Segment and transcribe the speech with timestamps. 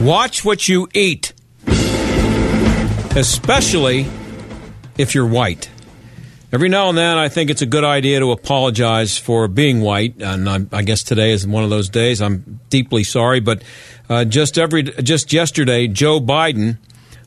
[0.00, 1.34] Watch what you eat,
[3.14, 4.06] especially
[4.96, 5.68] if you're white.
[6.50, 10.14] Every now and then, I think it's a good idea to apologize for being white,
[10.18, 12.22] and I, I guess today is one of those days.
[12.22, 13.62] I'm deeply sorry, but
[14.08, 16.78] uh, just every just yesterday, Joe Biden,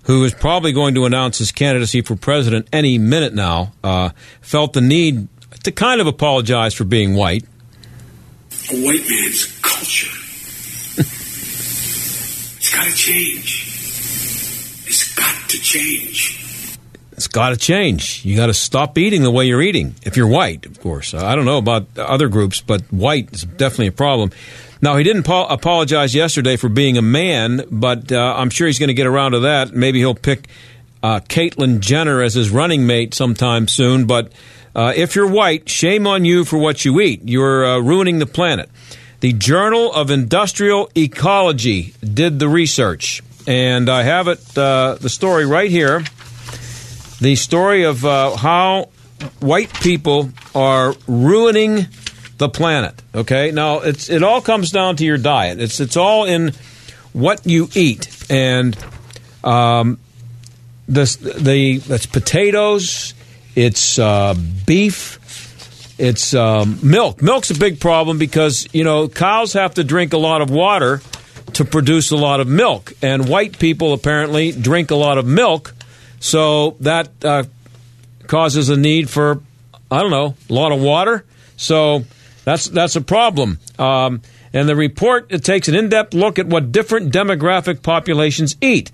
[0.05, 4.09] who is probably going to announce his candidacy for president any minute now, uh,
[4.41, 5.27] felt the need
[5.63, 7.43] to kind of apologize for being white.
[8.71, 10.22] A white man's culture
[12.73, 13.69] it's got to change.
[14.87, 16.77] It's got to change.
[17.11, 18.25] It's got to change.
[18.25, 19.93] You got to stop eating the way you're eating.
[20.01, 21.13] If you're white, of course.
[21.13, 24.31] I don't know about other groups, but white is definitely a problem.
[24.81, 28.79] Now, he didn't po- apologize yesterday for being a man, but uh, I'm sure he's
[28.79, 29.71] going to get around to that.
[29.71, 30.47] Maybe he'll pick
[31.03, 34.07] uh, Caitlyn Jenner as his running mate sometime soon.
[34.07, 34.31] But
[34.75, 37.21] uh, if you're white, shame on you for what you eat.
[37.23, 38.69] You're uh, ruining the planet.
[39.23, 45.45] The Journal of Industrial Ecology did the research, and I have it, uh, the story
[45.45, 46.03] right here.
[47.21, 48.89] The story of uh, how
[49.39, 51.87] white people are ruining
[52.37, 53.01] the planet.
[53.15, 55.61] Okay, now it's it all comes down to your diet.
[55.61, 56.51] It's it's all in
[57.13, 58.77] what you eat, and
[59.41, 59.99] um,
[60.89, 63.13] this the that's potatoes,
[63.55, 64.35] it's uh,
[64.65, 65.17] beef,
[65.97, 67.21] it's um, milk.
[67.21, 71.01] Milk's a big problem because you know cows have to drink a lot of water
[71.53, 75.73] to produce a lot of milk, and white people apparently drink a lot of milk,
[76.19, 77.43] so that uh,
[78.27, 79.41] causes a need for
[79.91, 81.25] I don't know a lot of water.
[81.57, 82.03] So
[82.43, 83.59] that's that's a problem.
[83.77, 84.21] Um,
[84.53, 88.91] and the report it takes an in-depth look at what different demographic populations eat.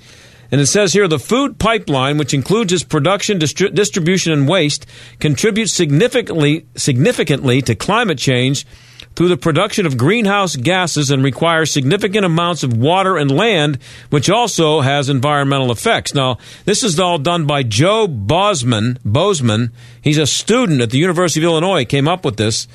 [0.51, 4.85] And it says here the food pipeline, which includes its production, distri- distribution, and waste,
[5.19, 8.65] contributes significantly significantly to climate change
[9.15, 13.77] through the production of greenhouse gases and requires significant amounts of water and land,
[14.09, 16.13] which also has environmental effects.
[16.13, 18.97] Now, this is all done by Joe Bosman.
[19.03, 19.71] Bozeman.
[20.01, 21.85] He's a student at the University of Illinois.
[21.85, 22.67] Came up with this.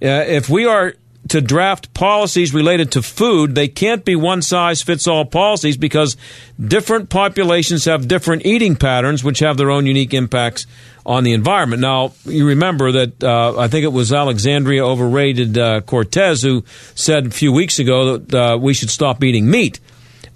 [0.00, 0.94] Uh, if we are
[1.28, 6.16] to draft policies related to food, they can't be one size fits all policies because
[6.60, 10.66] different populations have different eating patterns, which have their own unique impacts
[11.04, 11.80] on the environment.
[11.80, 17.26] Now, you remember that uh, I think it was Alexandria overrated uh, Cortez who said
[17.26, 19.80] a few weeks ago that uh, we should stop eating meat.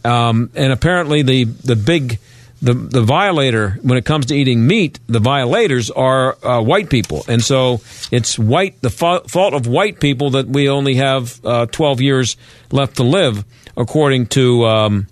[0.04, 2.18] Um, and apparently, the, the big
[2.62, 7.24] the the violator when it comes to eating meat, the violators are uh, white people,
[7.28, 7.80] and so
[8.10, 12.36] it's white the fa- fault of white people that we only have uh, 12 years
[12.72, 13.44] left to live,
[13.76, 15.06] according to um,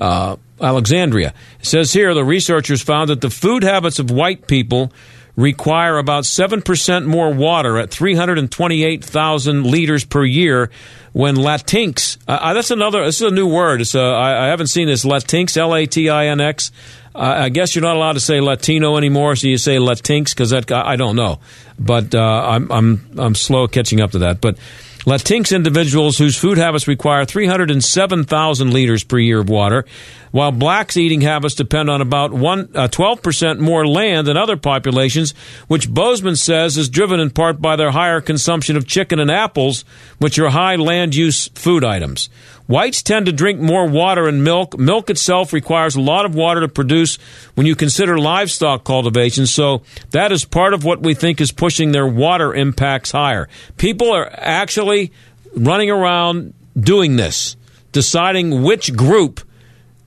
[0.00, 1.34] uh, Alexandria.
[1.60, 4.92] It says here the researchers found that the food habits of white people
[5.36, 10.70] require about 7% more water at 328,000 liters per year
[11.12, 13.80] when Latinx, uh, uh, that's another, this is a new word.
[13.80, 15.04] It's, uh, I, I, haven't seen this.
[15.04, 16.72] Latinx, L A T I N X.
[17.14, 20.70] I guess you're not allowed to say Latino anymore, so you say Latinx because that,
[20.70, 21.40] I don't know.
[21.78, 24.42] But uh, I'm, I'm, I'm slow catching up to that.
[24.42, 24.58] But
[25.06, 29.84] Latinx individuals whose food habits require 307,000 liters per year of water,
[30.32, 35.32] while blacks' eating habits depend on about one, uh, 12% more land than other populations,
[35.68, 39.84] which Bozeman says is driven in part by their higher consumption of chicken and apples,
[40.18, 42.28] which are high land use food items.
[42.66, 44.78] Whites tend to drink more water and milk.
[44.78, 47.16] Milk itself requires a lot of water to produce
[47.54, 51.92] when you consider livestock cultivation, so that is part of what we think is pushing
[51.92, 53.48] their water impacts higher.
[53.76, 55.12] People are actually
[55.54, 57.56] running around doing this,
[57.92, 59.40] deciding which group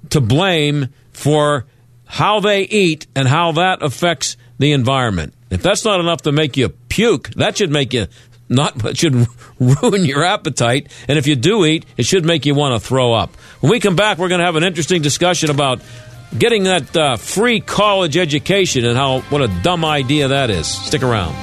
[0.09, 1.65] to blame for
[2.05, 5.33] how they eat and how that affects the environment.
[5.49, 8.07] If that's not enough to make you puke, that should make you
[8.49, 9.27] not it should
[9.59, 10.91] ruin your appetite.
[11.07, 13.35] And if you do eat, it should make you want to throw up.
[13.61, 15.81] When we come back, we're going to have an interesting discussion about
[16.37, 20.67] getting that uh, free college education and how what a dumb idea that is.
[20.67, 21.35] Stick around.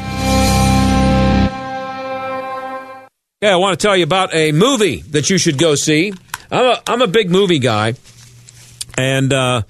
[3.43, 6.12] Yeah, I want to tell you about a movie that you should go see.
[6.50, 7.94] I'm a I'm a big movie guy,
[8.97, 9.62] and uh,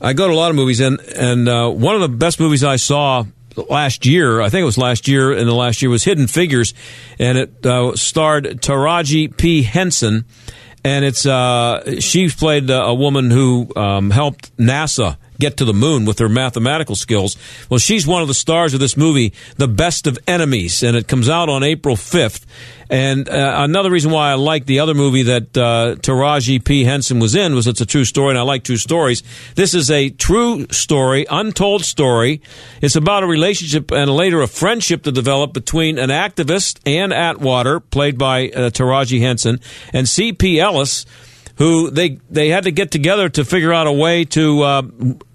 [0.00, 0.80] I go to a lot of movies.
[0.80, 3.24] and And uh, one of the best movies I saw
[3.56, 4.40] last year.
[4.40, 5.32] I think it was last year.
[5.32, 6.74] In the last year was Hidden Figures,
[7.18, 10.24] and it uh, starred Taraji P Henson,
[10.84, 16.04] and it's uh, she played a woman who um, helped NASA get to the moon
[16.04, 17.36] with her mathematical skills.
[17.68, 21.08] Well, she's one of the stars of this movie, The Best of Enemies, and it
[21.08, 22.44] comes out on April 5th.
[22.88, 26.84] And uh, another reason why I like the other movie that uh, Taraji P.
[26.84, 29.24] Henson was in was it's a true story, and I like true stories.
[29.56, 32.40] This is a true story, untold story.
[32.80, 37.80] It's about a relationship and later a friendship to develop between an activist, Ann Atwater,
[37.80, 39.58] played by uh, Taraji Henson,
[39.92, 40.60] and C.P.
[40.60, 41.04] Ellis,
[41.56, 44.82] who they they had to get together to figure out a way to uh,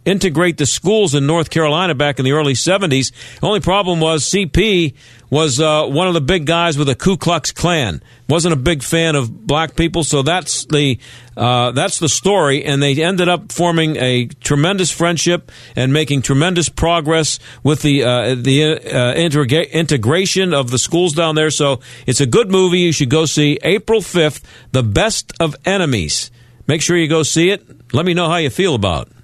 [0.05, 3.11] integrate the schools in North Carolina back in the early 70s.
[3.39, 4.93] The only problem was CP
[5.29, 8.01] was uh, one of the big guys with the Ku Klux Klan.
[8.29, 10.97] wasn't a big fan of black people, so that's the
[11.35, 12.63] uh, that's the story.
[12.63, 18.35] And they ended up forming a tremendous friendship and making tremendous progress with the uh,
[18.35, 21.51] the uh, integra- integration of the schools down there.
[21.51, 22.79] So it's a good movie.
[22.79, 26.31] You should go see April fifth, The Best of Enemies.
[26.67, 27.93] Make sure you go see it.
[27.93, 29.16] Let me know how you feel about it.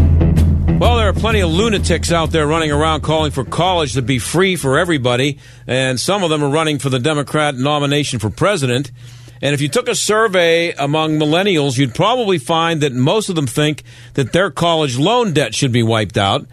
[0.78, 4.20] Well, there are plenty of lunatics out there running around calling for college to be
[4.20, 8.92] free for everybody, and some of them are running for the Democrat nomination for president.
[9.42, 13.48] And if you took a survey among millennials, you'd probably find that most of them
[13.48, 13.82] think
[14.14, 16.46] that their college loan debt should be wiped out.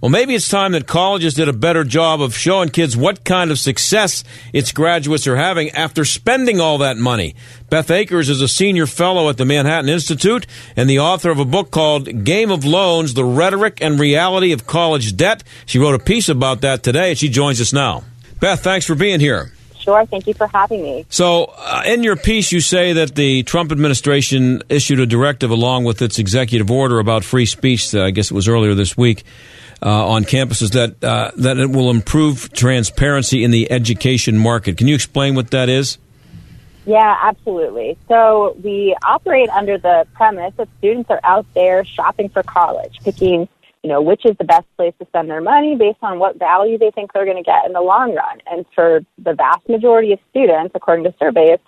[0.00, 3.50] Well, maybe it's time that colleges did a better job of showing kids what kind
[3.50, 7.34] of success its graduates are having after spending all that money.
[7.68, 11.44] Beth Akers is a senior fellow at the Manhattan Institute and the author of a
[11.44, 15.44] book called Game of Loans The Rhetoric and Reality of College Debt.
[15.66, 18.04] She wrote a piece about that today, and she joins us now.
[18.40, 19.52] Beth, thanks for being here.
[19.80, 20.04] Sure.
[20.06, 21.06] Thank you for having me.
[21.08, 25.84] So, uh, in your piece, you say that the Trump administration issued a directive along
[25.84, 27.94] with its executive order about free speech.
[27.94, 29.24] Uh, I guess it was earlier this week.
[29.82, 34.76] uh, on campuses that uh, that it will improve transparency in the education market.
[34.76, 35.98] Can you explain what that is?
[36.86, 37.96] Yeah, absolutely.
[38.08, 43.48] So we operate under the premise that students are out there shopping for college, picking,
[43.82, 46.78] you know, which is the best place to spend their money based on what value
[46.78, 48.38] they think they're going to get in the long run.
[48.50, 51.58] And for the vast majority of students, according to surveys,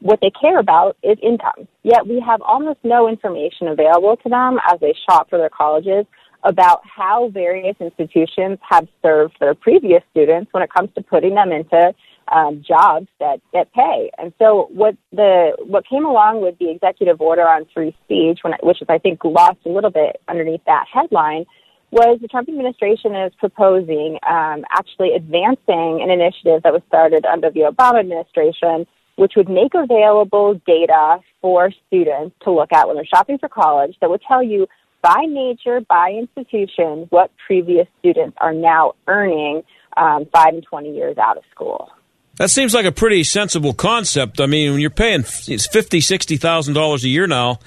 [0.00, 1.68] what they care about is income.
[1.82, 6.04] Yet we have almost no information available to them as they shop for their colleges
[6.44, 11.52] about how various institutions have served their previous students when it comes to putting them
[11.52, 11.94] into
[12.32, 14.10] um, jobs that, that pay.
[14.18, 18.54] And so what the what came along with the executive order on free speech, when,
[18.62, 21.44] which is I think lost a little bit underneath that headline,
[21.92, 27.50] was the Trump administration is proposing um, actually advancing an initiative that was started under
[27.50, 33.04] the Obama administration, which would make available data for students to look at when they're
[33.04, 34.66] shopping for college that would tell you
[35.02, 39.62] by major, by institution, what previous students are now earning
[39.96, 41.90] um, five and 20 years out of school.
[42.36, 44.40] That seems like a pretty sensible concept.
[44.40, 47.58] I mean, when you're paying it's fifty, sixty thousand dollars a year now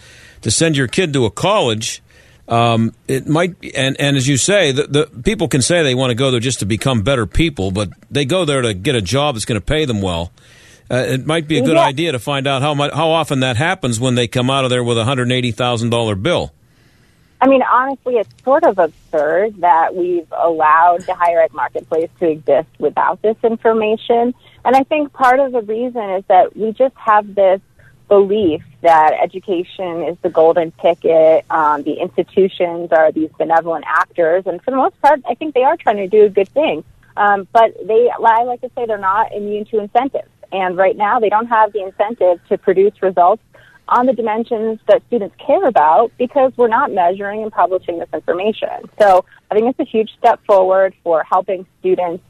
[0.42, 2.02] to send your kid to a college,
[2.48, 3.56] um, it might.
[3.76, 6.40] And and as you say, the, the people can say they want to go there
[6.40, 9.60] just to become better people, but they go there to get a job that's going
[9.60, 10.32] to pay them well.
[10.90, 11.84] Uh, it might be a good yeah.
[11.84, 14.70] idea to find out how much, how often that happens when they come out of
[14.70, 16.52] there with a hundred eighty thousand dollar bill.
[17.42, 22.30] I mean, honestly, it's sort of absurd that we've allowed the higher ed marketplace to
[22.30, 24.34] exist without this information.
[24.64, 27.62] And I think part of the reason is that we just have this
[28.08, 31.46] belief that education is the golden ticket.
[31.50, 35.64] Um, the institutions are these benevolent actors, and for the most part, I think they
[35.64, 36.84] are trying to do a good thing.
[37.18, 40.30] Um, but they, I like to say, they're not immune to incentives.
[40.52, 43.42] And right now, they don't have the incentive to produce results
[43.88, 48.90] on the dimensions that students care about because we're not measuring and publishing this information.
[49.00, 52.24] So I think it's a huge step forward for helping students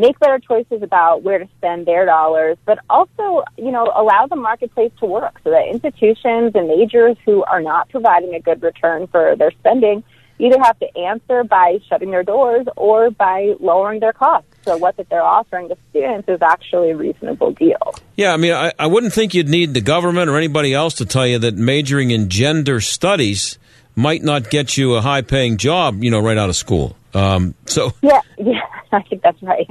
[0.00, 4.36] make better choices about where to spend their dollars, but also, you know, allow the
[4.36, 9.06] marketplace to work so that institutions and majors who are not providing a good return
[9.06, 10.02] for their spending
[10.38, 14.48] either have to answer by shutting their doors or by lowering their costs.
[14.62, 17.94] So what that they're offering to students is actually a reasonable deal.
[18.16, 21.06] Yeah, I mean, I, I wouldn't think you'd need the government or anybody else to
[21.06, 23.58] tell you that majoring in gender studies
[23.94, 26.96] might not get you a high-paying job, you know, right out of school.
[27.14, 28.60] Um, so yeah, yeah,
[28.92, 29.70] I think that's right.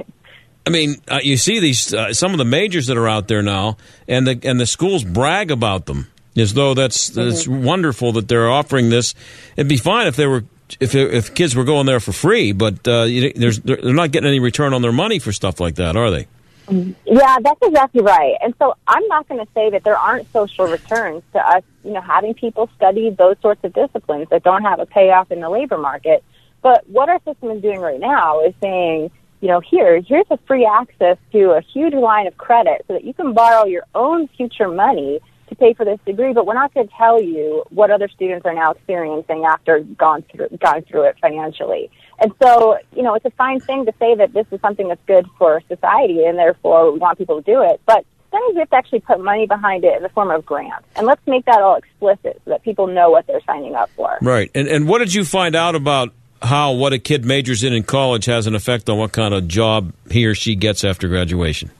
[0.70, 3.42] I mean, uh, you see these uh, some of the majors that are out there
[3.42, 7.64] now, and the and the schools brag about them as though that's that's mm-hmm.
[7.64, 9.14] wonderful that they're offering this.
[9.56, 10.44] It'd be fine if they were
[10.78, 14.38] if if kids were going there for free, but uh, there's they're not getting any
[14.38, 16.28] return on their money for stuff like that, are they?
[17.04, 18.36] Yeah, that's exactly right.
[18.40, 21.92] And so I'm not going to say that there aren't social returns to us, you
[21.92, 25.50] know, having people study those sorts of disciplines that don't have a payoff in the
[25.50, 26.22] labor market.
[26.62, 29.10] But what our system is doing right now is saying,
[29.40, 33.04] you know, here, here's a free access to a huge line of credit so that
[33.04, 36.72] you can borrow your own future money to pay for this degree, but we're not
[36.72, 41.04] going to tell you what other students are now experiencing after gone through gone through
[41.04, 41.90] it financially.
[42.20, 45.00] And so, you know, it's a fine thing to say that this is something that's
[45.06, 47.80] good for society, and therefore we want people to do it.
[47.84, 50.86] But then we have to actually put money behind it in the form of grants,
[50.96, 54.18] and let's make that all explicit so that people know what they're signing up for.
[54.22, 54.50] Right.
[54.54, 57.82] And and what did you find out about how what a kid majors in in
[57.82, 61.70] college has an effect on what kind of job he or she gets after graduation?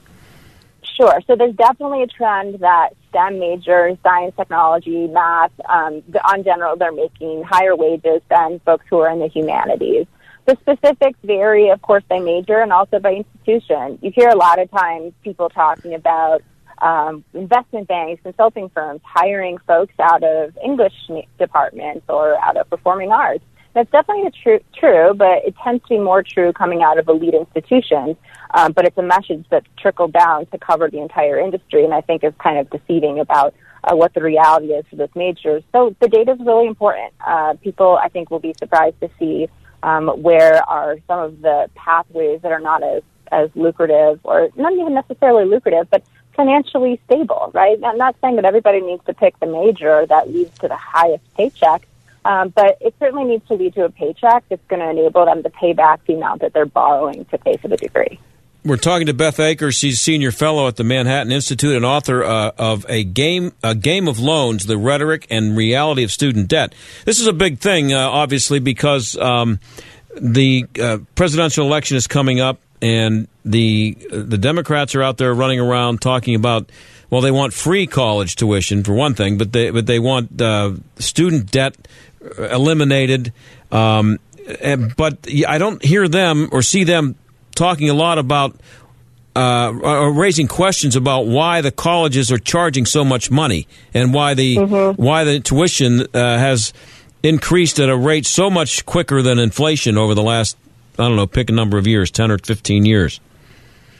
[0.97, 1.19] Sure.
[1.25, 6.91] So there's definitely a trend that STEM majors, science, technology, math, um, on general, they're
[6.91, 10.05] making higher wages than folks who are in the humanities.
[10.45, 13.99] The specifics vary, of course, by major and also by institution.
[14.01, 16.41] You hear a lot of times people talking about
[16.81, 20.93] um, investment banks, consulting firms hiring folks out of English
[21.37, 23.43] departments or out of performing arts.
[23.73, 27.33] That's definitely true, true, but it tends to be more true coming out of elite
[27.33, 28.17] institutions.
[28.53, 32.01] Um, but it's a message that trickled down to cover the entire industry, and I
[32.01, 35.63] think is kind of deceiving about uh, what the reality is for those majors.
[35.71, 37.13] So the data is really important.
[37.25, 39.47] Uh, people, I think, will be surprised to see
[39.83, 44.73] um, where are some of the pathways that are not as as lucrative, or not
[44.73, 46.03] even necessarily lucrative, but
[46.35, 47.49] financially stable.
[47.53, 47.79] Right?
[47.83, 51.23] I'm not saying that everybody needs to pick the major that leads to the highest
[51.35, 51.87] paycheck.
[52.23, 55.41] Um, but it certainly needs to lead to a paycheck that's going to enable them
[55.43, 58.19] to pay back the amount that they're borrowing to pay for the degree.
[58.63, 59.73] We're talking to Beth Akers.
[59.73, 64.07] She's senior fellow at the Manhattan Institute and author uh, of a game, a game
[64.07, 66.75] of loans: the rhetoric and reality of student debt.
[67.03, 69.59] This is a big thing, uh, obviously, because um,
[70.15, 75.59] the uh, presidential election is coming up, and the the Democrats are out there running
[75.59, 76.71] around talking about.
[77.11, 80.75] Well, they want free college tuition for one thing, but they but they want uh,
[80.97, 81.75] student debt
[82.37, 83.33] eliminated.
[83.71, 84.17] Um,
[84.97, 87.15] but I don't hear them or see them
[87.53, 88.55] talking a lot about
[89.35, 94.33] uh, or raising questions about why the colleges are charging so much money and why
[94.33, 95.01] the mm-hmm.
[95.01, 96.73] why the tuition uh, has
[97.23, 100.57] increased at a rate so much quicker than inflation over the last
[100.97, 103.19] I don't know pick a number of years ten or fifteen years.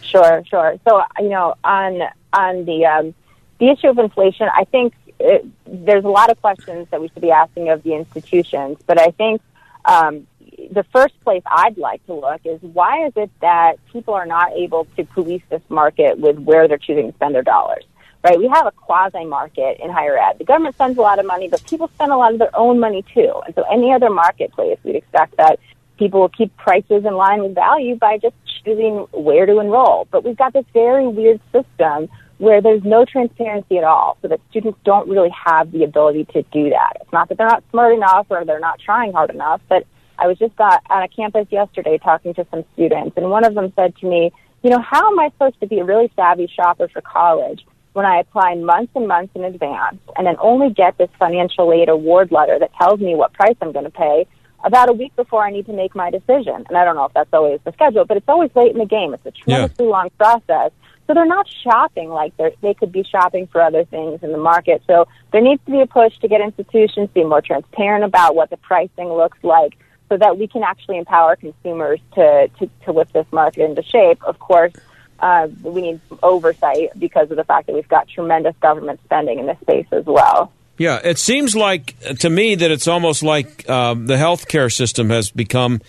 [0.01, 0.75] Sure, sure.
[0.87, 2.01] So you know on
[2.33, 3.13] on the um,
[3.59, 7.21] the issue of inflation, I think it, there's a lot of questions that we should
[7.21, 9.41] be asking of the institutions, but I think
[9.85, 10.27] um,
[10.71, 14.51] the first place I'd like to look is why is it that people are not
[14.53, 17.83] able to police this market with where they're choosing to spend their dollars?
[18.23, 18.37] Right?
[18.37, 20.37] We have a quasi market in higher ed.
[20.37, 22.79] The government spends a lot of money, but people spend a lot of their own
[22.79, 23.33] money too.
[23.45, 25.59] And so any other marketplace, we'd expect that
[25.97, 30.07] people will keep prices in line with value by just choosing where to enroll.
[30.11, 34.41] But we've got this very weird system where there's no transparency at all, so that
[34.49, 36.93] students don't really have the ability to do that.
[36.99, 39.85] It's not that they're not smart enough or they're not trying hard enough, but
[40.17, 43.71] I was just on a campus yesterday talking to some students, and one of them
[43.75, 44.31] said to me,
[44.63, 48.05] you know, how am I supposed to be a really savvy shopper for college when
[48.05, 52.31] I apply months and months in advance and then only get this financial aid award
[52.31, 54.27] letter that tells me what price I'm going to pay
[54.63, 56.65] about a week before I need to make my decision?
[56.67, 58.85] And I don't know if that's always the schedule, but it's always late in the
[58.85, 59.13] game.
[59.13, 59.91] It's a tremendously yeah.
[59.91, 60.71] long process.
[61.07, 64.37] So they're not shopping like they they could be shopping for other things in the
[64.37, 64.81] market.
[64.87, 68.35] So there needs to be a push to get institutions to be more transparent about
[68.35, 69.77] what the pricing looks like
[70.09, 74.21] so that we can actually empower consumers to, to, to whip this market into shape.
[74.23, 74.73] Of course,
[75.19, 79.45] uh, we need oversight because of the fact that we've got tremendous government spending in
[79.45, 80.51] this space as well.
[80.77, 85.29] Yeah, it seems like to me that it's almost like um, the healthcare system has
[85.29, 85.81] become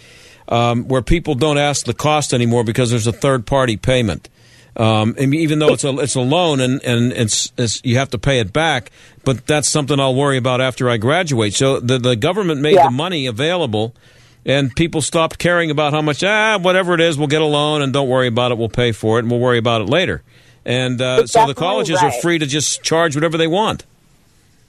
[0.48, 4.28] um, where people don't ask the cost anymore because there's a third party payment.
[4.76, 8.10] Um, and even though it's a it's a loan and and it's, it's, you have
[8.10, 8.90] to pay it back,
[9.22, 11.54] but that's something I'll worry about after I graduate.
[11.54, 12.84] So the the government made yeah.
[12.84, 13.94] the money available,
[14.46, 17.82] and people stopped caring about how much ah whatever it is we'll get a loan
[17.82, 20.22] and don't worry about it we'll pay for it and we'll worry about it later.
[20.64, 22.14] And uh, so the colleges right.
[22.14, 23.84] are free to just charge whatever they want.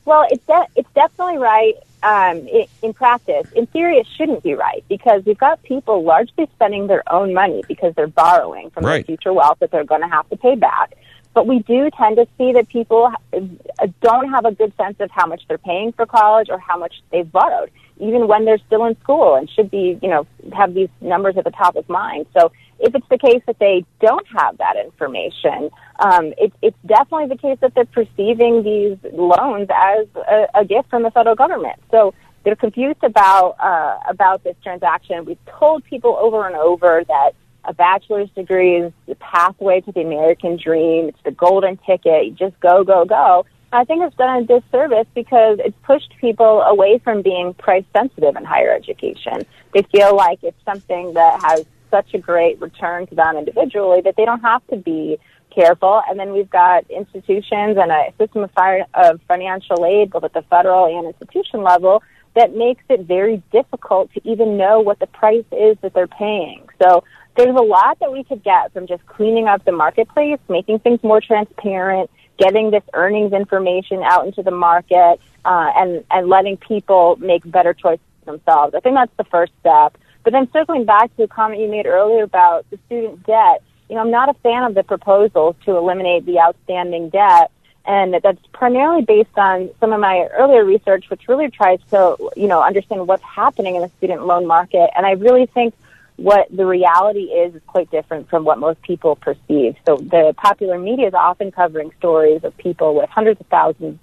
[0.05, 3.47] Well, it's de- it's definitely right um, in, in practice.
[3.55, 7.63] In theory, it shouldn't be right because we've got people largely spending their own money
[7.67, 8.95] because they're borrowing from right.
[8.95, 10.93] their future wealth that they're going to have to pay back.
[11.33, 15.09] But we do tend to see that people uh, don't have a good sense of
[15.09, 18.85] how much they're paying for college or how much they've borrowed, even when they're still
[18.85, 22.27] in school and should be, you know, have these numbers at the top of mind.
[22.37, 22.51] So
[22.83, 25.69] if it's the case that they don't have that information,
[25.99, 30.89] um, it, it's definitely the case that they're perceiving these loans as a, a gift
[30.89, 31.79] from the federal government.
[31.91, 35.23] So they're confused about uh, about this transaction.
[35.23, 37.31] We've told people over and over that
[37.63, 41.07] a bachelor's degree is the pathway to the American dream.
[41.07, 42.25] It's the golden ticket.
[42.25, 43.45] You just go, go, go.
[43.71, 48.35] I think it's done a disservice because it's pushed people away from being price sensitive
[48.35, 49.45] in higher education.
[49.73, 54.15] They feel like it's something that has such a great return to them individually that
[54.17, 55.19] they don't have to be
[55.53, 56.01] careful.
[56.07, 60.33] And then we've got institutions and a system of, fire, of financial aid, both at
[60.33, 62.01] the federal and institution level,
[62.35, 66.67] that makes it very difficult to even know what the price is that they're paying.
[66.81, 67.03] So
[67.37, 70.99] there's a lot that we could get from just cleaning up the marketplace, making things
[71.03, 77.17] more transparent, getting this earnings information out into the market, uh, and and letting people
[77.17, 78.73] make better choices themselves.
[78.75, 79.97] I think that's the first step.
[80.23, 83.95] But then circling back to a comment you made earlier about the student debt, you
[83.95, 87.51] know, I'm not a fan of the proposals to eliminate the outstanding debt.
[87.85, 92.47] And that's primarily based on some of my earlier research, which really tries to, you
[92.47, 94.89] know, understand what's happening in the student loan market.
[94.95, 95.73] And I really think
[96.15, 99.75] what the reality is is quite different from what most people perceive.
[99.85, 103.99] So the popular media is often covering stories of people with hundreds of thousands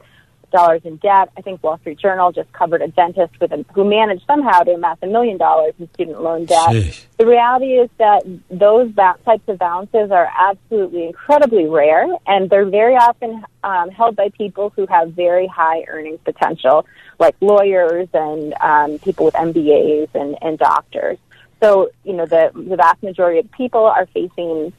[0.50, 1.30] dollars in debt.
[1.36, 4.72] I think Wall Street Journal just covered a dentist with a, who managed somehow to
[4.72, 6.70] amass a million dollars in student loan debt.
[6.70, 7.04] Jeez.
[7.18, 12.94] The reality is that those types of balances are absolutely incredibly rare, and they're very
[12.94, 16.86] often um, held by people who have very high earnings potential,
[17.18, 21.18] like lawyers and um, people with MBAs and, and doctors.
[21.62, 24.72] So, you know, the, the vast majority of people are facing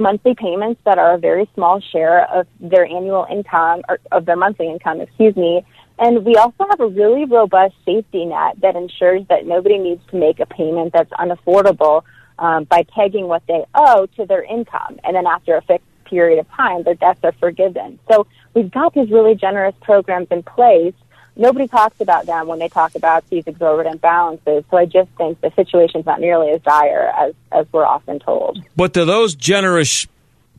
[0.00, 4.36] monthly payments that are a very small share of their annual income or of their
[4.36, 5.64] monthly income, excuse me.
[5.98, 10.16] And we also have a really robust safety net that ensures that nobody needs to
[10.16, 12.02] make a payment that's unaffordable
[12.38, 14.98] um, by pegging what they owe to their income.
[15.04, 17.98] And then after a fixed period of time, their debts are forgiven.
[18.10, 20.94] So we've got these really generous programs in place
[21.40, 24.62] nobody talks about them when they talk about these exorbitant balances.
[24.70, 28.62] So I just think the situation's not nearly as dire as, as we're often told.
[28.76, 30.06] But do those generous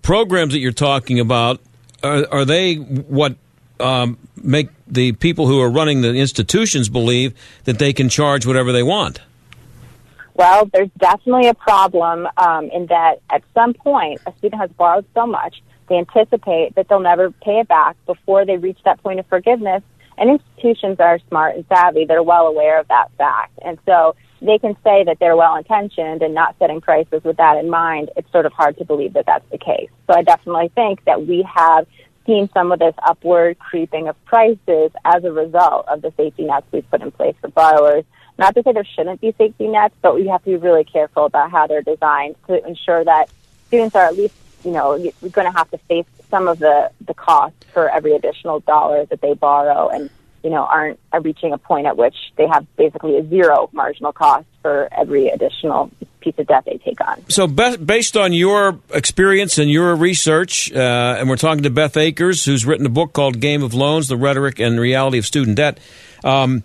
[0.02, 1.62] programs that you're talking about,
[2.04, 3.36] are, are they what
[3.80, 8.72] um, make the people who are running the institutions believe that they can charge whatever
[8.72, 9.22] they want?
[10.34, 15.06] Well, there's definitely a problem um, in that at some point a student has borrowed
[15.14, 19.20] so much they anticipate that they'll never pay it back before they reach that point
[19.20, 19.84] of forgiveness.
[20.22, 24.16] And institutions that are smart and savvy; they're well aware of that fact, and so
[24.40, 28.12] they can say that they're well intentioned and not setting prices with that in mind.
[28.16, 29.90] It's sort of hard to believe that that's the case.
[30.06, 31.88] So I definitely think that we have
[32.28, 36.68] seen some of this upward creeping of prices as a result of the safety nets
[36.72, 38.04] we've put in place for borrowers.
[38.38, 41.26] Not to say there shouldn't be safety nets, but we have to be really careful
[41.26, 43.30] about how they're designed to ensure that
[43.68, 46.92] students are at least, you know, we're going to have to face some of the,
[47.06, 50.10] the cost for every additional dollar that they borrow and
[50.44, 54.12] you know, aren't are reaching a point at which they have basically a zero marginal
[54.12, 57.24] cost for every additional piece of debt they take on.
[57.30, 62.46] So, based on your experience and your research, uh, and we're talking to Beth Akers,
[62.46, 65.80] who's written a book called Game of Loans The Rhetoric and Reality of Student Debt.
[66.24, 66.64] Um,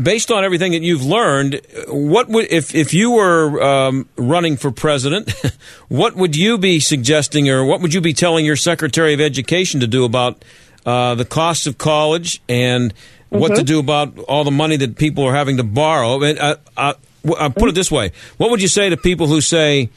[0.00, 4.70] based on everything that you've learned, what would if if you were um, running for
[4.70, 5.32] president,
[5.88, 9.80] what would you be suggesting, or what would you be telling your Secretary of Education
[9.80, 10.44] to do about
[10.84, 13.38] uh, the cost of college and mm-hmm.
[13.38, 13.64] what to mm-hmm.
[13.64, 16.22] do about all the money that people are having to borrow.
[16.22, 16.94] I, I, I,
[17.38, 19.90] I put it this way: What would you say to people who say,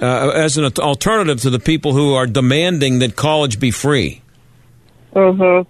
[0.00, 4.22] uh, as an alternative to the people who are demanding that college be free?
[5.12, 5.62] hmm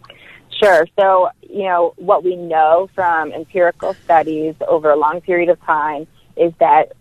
[0.62, 0.86] Sure.
[0.98, 6.06] So, you know, what we know from empirical studies over a long period of time
[6.36, 6.92] is that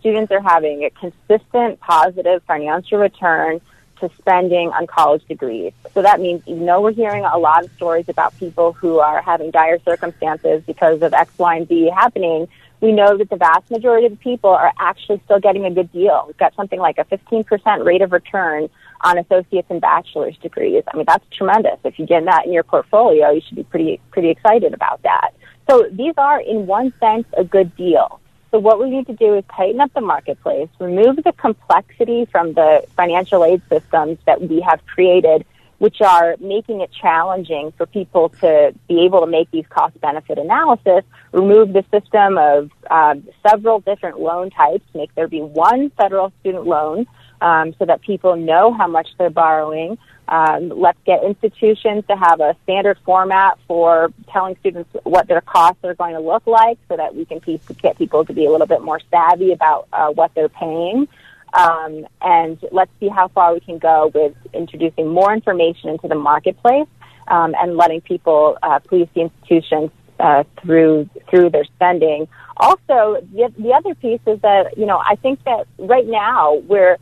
[0.00, 3.60] students are having a consistent positive financial return
[4.00, 5.72] to spending on college degrees.
[5.94, 9.22] So that means even though we're hearing a lot of stories about people who are
[9.22, 12.48] having dire circumstances because of X, Y, and Z happening,
[12.82, 16.24] we know that the vast majority of people are actually still getting a good deal.
[16.26, 18.68] We've got something like a 15% rate of return
[19.02, 20.82] on associate's and bachelor's degrees.
[20.92, 21.78] I mean, that's tremendous.
[21.84, 25.30] If you get that in your portfolio, you should be pretty, pretty excited about that.
[25.70, 28.20] So these are, in one sense, a good deal.
[28.50, 32.52] So what we need to do is tighten up the marketplace, remove the complexity from
[32.54, 35.46] the financial aid systems that we have created,
[35.82, 40.38] which are making it challenging for people to be able to make these cost benefit
[40.38, 46.32] analysis, remove the system of uh, several different loan types, make there be one federal
[46.38, 47.04] student loan
[47.40, 52.40] um, so that people know how much they're borrowing, um, let's get institutions to have
[52.40, 56.96] a standard format for telling students what their costs are going to look like so
[56.96, 57.40] that we can
[57.82, 61.08] get people to be a little bit more savvy about uh, what they're paying.
[61.54, 66.14] Um, and let's see how far we can go with introducing more information into the
[66.14, 66.88] marketplace
[67.28, 72.28] um, and letting people uh, police the institutions uh, through through their spending.
[72.56, 76.96] Also, the, the other piece is that you know I think that right now we're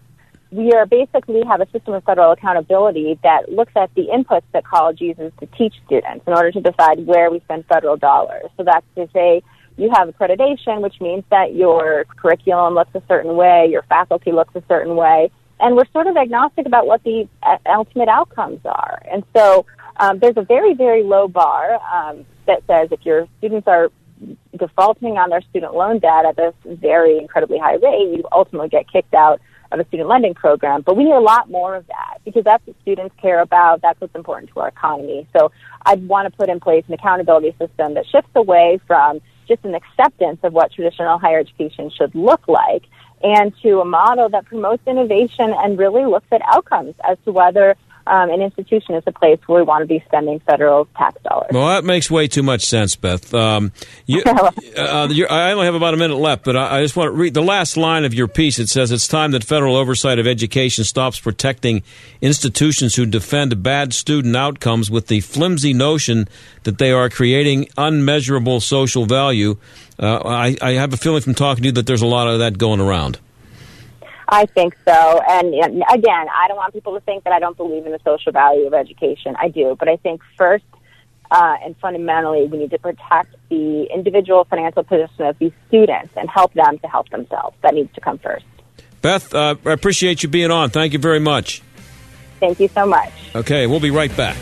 [0.50, 4.64] we are basically have a system of federal accountability that looks at the inputs that
[4.64, 8.46] college uses to teach students in order to decide where we spend federal dollars.
[8.56, 9.42] So that's to say
[9.80, 14.54] you have accreditation, which means that your curriculum looks a certain way, your faculty looks
[14.54, 19.02] a certain way, and we're sort of agnostic about what the uh, ultimate outcomes are.
[19.10, 19.66] And so
[19.96, 23.90] um, there's a very, very low bar um, that says if your students are
[24.58, 28.90] defaulting on their student loan debt at this very incredibly high rate, you ultimately get
[28.90, 29.40] kicked out
[29.72, 30.82] of a student lending program.
[30.82, 33.82] But we need a lot more of that because that's what students care about.
[33.82, 35.26] That's what's important to our economy.
[35.32, 35.52] So
[35.86, 39.74] I'd want to put in place an accountability system that shifts away from just an
[39.74, 42.84] acceptance of what traditional higher education should look like
[43.22, 47.76] and to a model that promotes innovation and really looks at outcomes as to whether
[48.10, 51.50] um, an institution is a place where we want to be spending federal tax dollars.
[51.52, 53.32] Well, that makes way too much sense, Beth.
[53.32, 53.70] Um,
[54.04, 57.12] you, uh, I only have about a minute left, but I, I, just want to
[57.12, 58.58] read the last line of your piece.
[58.58, 61.84] It says it's time that federal oversight of education stops protecting
[62.20, 66.26] institutions who defend bad student outcomes with the flimsy notion
[66.64, 69.56] that they are creating unmeasurable social value.
[70.00, 72.40] Uh, I, I have a feeling from talking to you that there's a lot of
[72.40, 73.20] that going around.
[74.30, 75.20] I think so.
[75.28, 77.98] And, and again, I don't want people to think that I don't believe in the
[78.04, 79.34] social value of education.
[79.38, 79.76] I do.
[79.78, 80.64] But I think first
[81.30, 86.28] uh, and fundamentally, we need to protect the individual financial position of these students and
[86.28, 87.56] help them to help themselves.
[87.62, 88.44] That needs to come first.
[89.02, 90.70] Beth, uh, I appreciate you being on.
[90.70, 91.62] Thank you very much.
[92.38, 93.12] Thank you so much.
[93.34, 94.36] Okay, we'll be right back.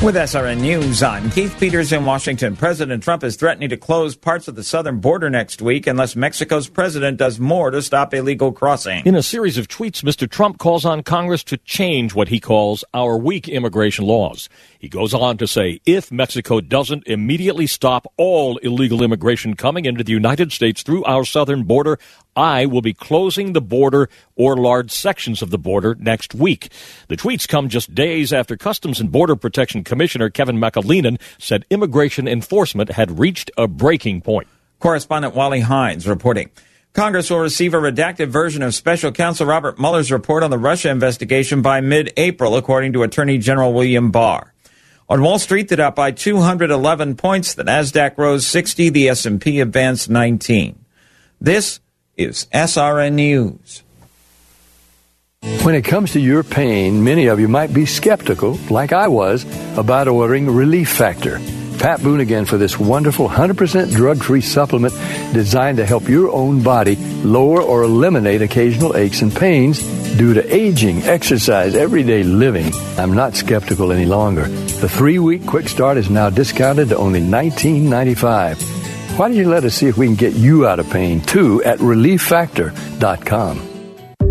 [0.00, 2.54] With SRN News, I'm Keith Peters in Washington.
[2.54, 6.68] President Trump is threatening to close parts of the southern border next week unless Mexico's
[6.68, 9.04] president does more to stop illegal crossing.
[9.04, 10.30] In a series of tweets, Mr.
[10.30, 14.48] Trump calls on Congress to change what he calls our weak immigration laws.
[14.78, 20.04] He goes on to say if Mexico doesn't immediately stop all illegal immigration coming into
[20.04, 21.98] the United States through our southern border,
[22.38, 26.70] I will be closing the border or large sections of the border next week.
[27.08, 32.28] The tweets come just days after Customs and Border Protection Commissioner Kevin McAleenan said immigration
[32.28, 34.46] enforcement had reached a breaking point.
[34.78, 36.50] Correspondent Wally Hindes reporting.
[36.92, 40.90] Congress will receive a redacted version of Special Counsel Robert Mueller's report on the Russia
[40.90, 44.54] investigation by mid-April, according to Attorney General William Barr.
[45.08, 50.08] On Wall Street, the Dow by 211 points, the Nasdaq rose 60, the S&P advanced
[50.08, 50.84] 19.
[51.40, 51.80] This
[52.18, 53.82] is SRN News.
[55.62, 59.44] When it comes to your pain, many of you might be skeptical, like I was,
[59.78, 61.38] about ordering Relief Factor.
[61.78, 64.92] Pat Boone again for this wonderful 100% drug free supplement
[65.32, 69.80] designed to help your own body lower or eliminate occasional aches and pains
[70.16, 72.72] due to aging, exercise, everyday living.
[72.98, 74.48] I'm not skeptical any longer.
[74.48, 78.77] The three week quick start is now discounted to only $19.95.
[79.18, 81.60] Why don't you let us see if we can get you out of pain too
[81.64, 83.68] at relieffactor.com.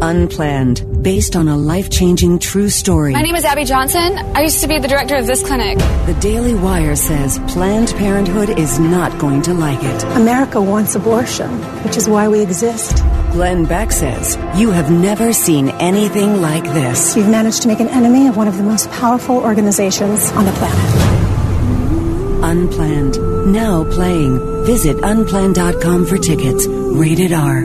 [0.02, 3.12] Unplanned, based on a life changing true story.
[3.12, 4.18] My name is Abby Johnson.
[4.34, 5.78] I used to be the director of this clinic.
[6.06, 10.04] The Daily Wire says Planned Parenthood is not going to like it.
[10.16, 11.50] America wants abortion,
[11.84, 13.04] which is why we exist.
[13.34, 17.18] Glenn Beck says, You have never seen anything like this.
[17.18, 20.54] You've managed to make an enemy of one of the most powerful organizations on the
[20.54, 21.17] planet.
[22.58, 24.66] Unplanned, now playing.
[24.66, 26.66] Visit unplanned.com for tickets.
[26.66, 27.62] Rated R.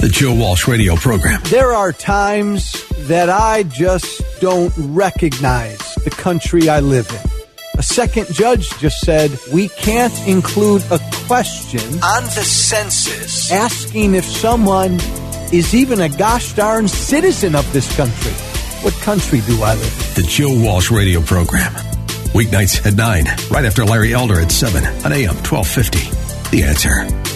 [0.00, 1.40] The Joe Walsh Radio Program.
[1.44, 7.78] There are times that I just don't recognize the country I live in.
[7.78, 14.24] A second judge just said we can't include a question on the census asking if
[14.24, 14.94] someone
[15.52, 18.32] is even a gosh darn citizen of this country.
[18.82, 20.22] What country do I live in?
[20.22, 21.97] The Joe Walsh Radio Program.
[22.32, 26.50] Weeknights at 9, right after Larry Elder at 7 on AM 1250.
[26.50, 27.27] The answer.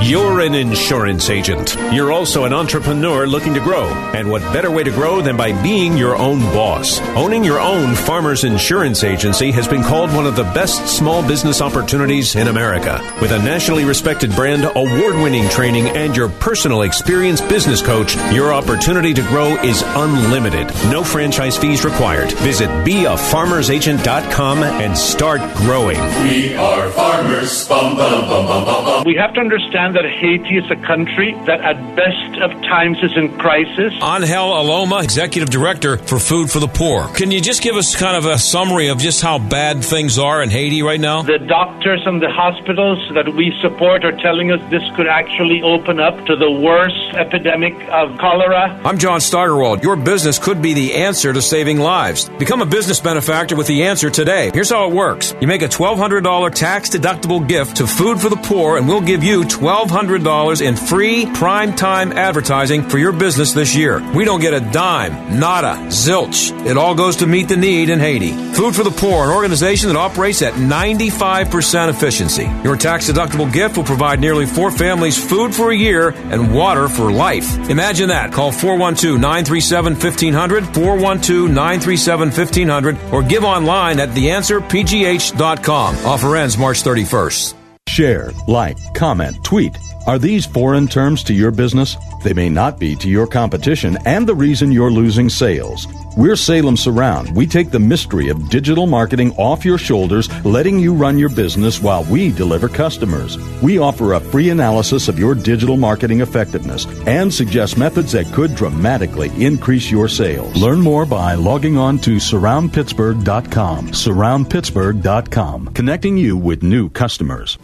[0.00, 1.74] You're an insurance agent.
[1.92, 3.88] You're also an entrepreneur looking to grow.
[4.14, 7.00] And what better way to grow than by being your own boss?
[7.16, 11.60] Owning your own farmer's insurance agency has been called one of the best small business
[11.60, 13.00] opportunities in America.
[13.20, 18.52] With a nationally respected brand, award winning training, and your personal experienced business coach, your
[18.54, 20.68] opportunity to grow is unlimited.
[20.92, 22.30] No franchise fees required.
[22.38, 25.98] Visit beafarmersagent.com and start growing.
[26.22, 27.66] We are farmers.
[27.66, 32.40] Bum, bum, bum, we have to understand that Haiti is a country that at best
[32.42, 33.92] of times is in crisis.
[34.02, 37.08] Angel Aloma, Executive Director for Food for the Poor.
[37.08, 40.42] Can you just give us kind of a summary of just how bad things are
[40.42, 41.22] in Haiti right now?
[41.22, 46.00] The doctors and the hospitals that we support are telling us this could actually open
[46.00, 48.80] up to the worst epidemic of cholera.
[48.84, 49.82] I'm John Steigerwald.
[49.82, 52.28] Your business could be the answer to saving lives.
[52.28, 54.50] Become a business benefactor with the answer today.
[54.52, 55.34] Here's how it works.
[55.40, 59.22] You make a $1,200 tax deductible gift to Food for the Poor and we'll give
[59.22, 64.02] you 12 $1,200 in free prime time advertising for your business this year.
[64.12, 66.50] We don't get a dime, nada, zilch.
[66.66, 68.32] It all goes to meet the need in Haiti.
[68.52, 72.50] Food for the Poor, an organization that operates at 95% efficiency.
[72.64, 76.88] Your tax deductible gift will provide nearly four families food for a year and water
[76.88, 77.70] for life.
[77.70, 78.32] Imagine that.
[78.32, 85.96] Call 412 937 1500, 412 937 1500, or give online at theanswerpgh.com.
[86.06, 87.57] Offer ends March 31st.
[87.98, 89.76] Share, like, comment, tweet.
[90.06, 91.96] Are these foreign terms to your business?
[92.22, 95.88] They may not be to your competition and the reason you're losing sales.
[96.18, 97.36] We're Salem Surround.
[97.36, 101.80] We take the mystery of digital marketing off your shoulders, letting you run your business
[101.80, 103.38] while we deliver customers.
[103.62, 108.56] We offer a free analysis of your digital marketing effectiveness and suggest methods that could
[108.56, 110.60] dramatically increase your sales.
[110.60, 113.86] Learn more by logging on to surroundpittsburgh.com.
[113.90, 117.58] Surroundpittsburgh.com, connecting you with new customers.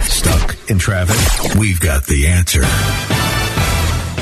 [0.00, 1.60] Stuck in traffic?
[1.60, 2.62] We've got the answer.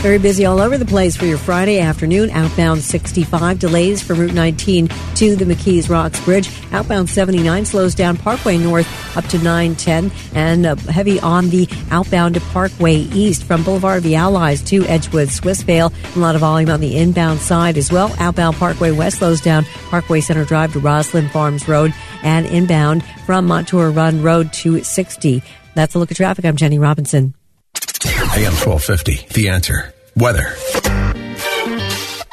[0.07, 2.31] Very busy all over the place for your Friday afternoon.
[2.31, 6.49] Outbound 65 delays from Route 19 to the McKees Rocks Bridge.
[6.71, 12.40] Outbound 79 slows down Parkway North up to 910 and heavy on the outbound to
[12.40, 15.92] Parkway East from Boulevard of the Allies to Edgewood Swissvale.
[16.14, 18.14] A lot of volume on the inbound side as well.
[18.21, 21.92] Outbound Parkway West slows down Parkway Center Drive to Rosslyn Farms Road
[22.23, 25.42] and inbound from Montour Run Road to 60.
[25.75, 26.45] That's a look at traffic.
[26.45, 27.35] I'm Jenny Robinson.
[28.37, 29.95] AM 1250, The Answer.
[30.16, 30.55] Weather.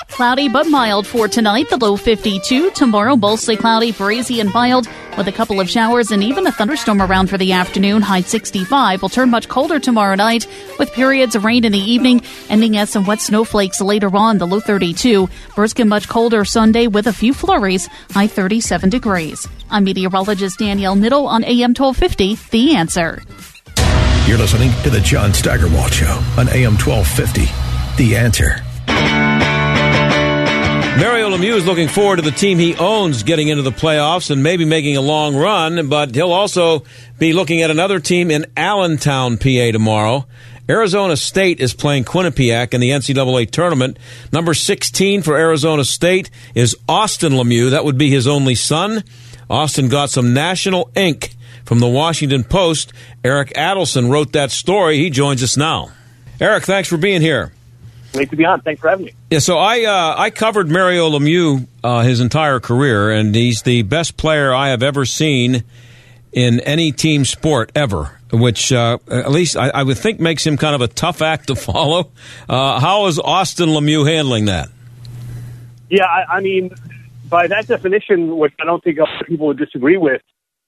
[0.07, 2.71] Cloudy but mild for tonight, the low 52.
[2.71, 7.01] Tomorrow, mostly cloudy, breezy, and mild, with a couple of showers and even a thunderstorm
[7.01, 8.01] around for the afternoon.
[8.01, 10.47] High 65 will turn much colder tomorrow night,
[10.79, 14.37] with periods of rain in the evening, ending as some wet snowflakes later on.
[14.37, 15.27] The low 32.
[15.55, 17.87] Birds get much colder Sunday with a few flurries.
[18.11, 19.45] High 37 degrees.
[19.71, 22.35] I'm meteorologist Danielle Niddle on AM 1250.
[22.51, 23.21] The answer.
[24.25, 27.62] You're listening to the John Steigerwald Show on AM 1250.
[27.97, 28.55] The answer.
[30.99, 34.41] Mario Lemieux is looking forward to the team he owns getting into the playoffs and
[34.41, 36.83] maybe making a long run, but he'll also
[37.19, 40.25] be looking at another team in Allentown, PA tomorrow.
[40.69, 43.97] Arizona State is playing Quinnipiac in the NCAA tournament.
[44.31, 47.71] Number 16 for Arizona State is Austin Lemieux.
[47.71, 49.03] That would be his only son.
[49.49, 52.93] Austin got some national ink from the Washington Post.
[53.23, 54.97] Eric Adelson wrote that story.
[54.97, 55.91] He joins us now.
[56.39, 57.51] Eric, thanks for being here.
[58.13, 58.61] Great to be on.
[58.61, 59.13] Thanks for having me.
[59.31, 63.81] Yeah, so I uh, I covered Mario Lemieux uh, his entire career, and he's the
[63.81, 65.63] best player I have ever seen
[66.31, 68.19] in any team sport ever.
[68.31, 71.47] Which uh, at least I, I, would think makes him kind of a tough act
[71.47, 72.11] to follow.
[72.49, 74.69] Uh, how is Austin Lemieux handling that?
[75.89, 76.73] Yeah, I, I mean,
[77.29, 80.23] by that definition, which I don't think other people would disagree with,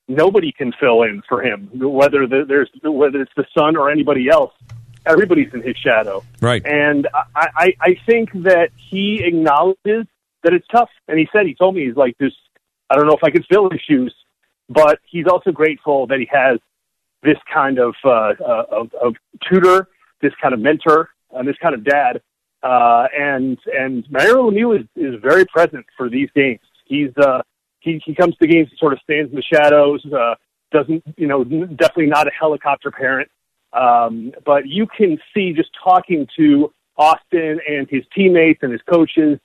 [0.07, 4.29] nobody can fill in for him, whether the, there's whether it's the son or anybody
[4.29, 4.53] else
[5.05, 6.23] everybody's in his shadow.
[6.41, 6.65] Right.
[6.65, 10.05] And I, I, I think that he acknowledges
[10.43, 10.89] that it's tough.
[11.07, 12.33] And he said, he told me, he's like, this,
[12.89, 14.13] I don't know if I can fill his shoes,
[14.69, 16.59] but he's also grateful that he has
[17.23, 19.15] this kind of, uh, uh, of, of
[19.49, 19.87] tutor,
[20.21, 22.21] this kind of mentor, and this kind of dad.
[22.61, 26.59] Uh, and, and Mario Lemieux is, is very present for these games.
[26.85, 27.41] He's, uh,
[27.79, 30.35] he, he comes to games, sort of stands in the shadows, uh,
[30.71, 33.29] doesn't, you know, definitely not a helicopter parent.
[33.75, 39.39] Um, but you can see just talking to Austin and his teammates and his coaches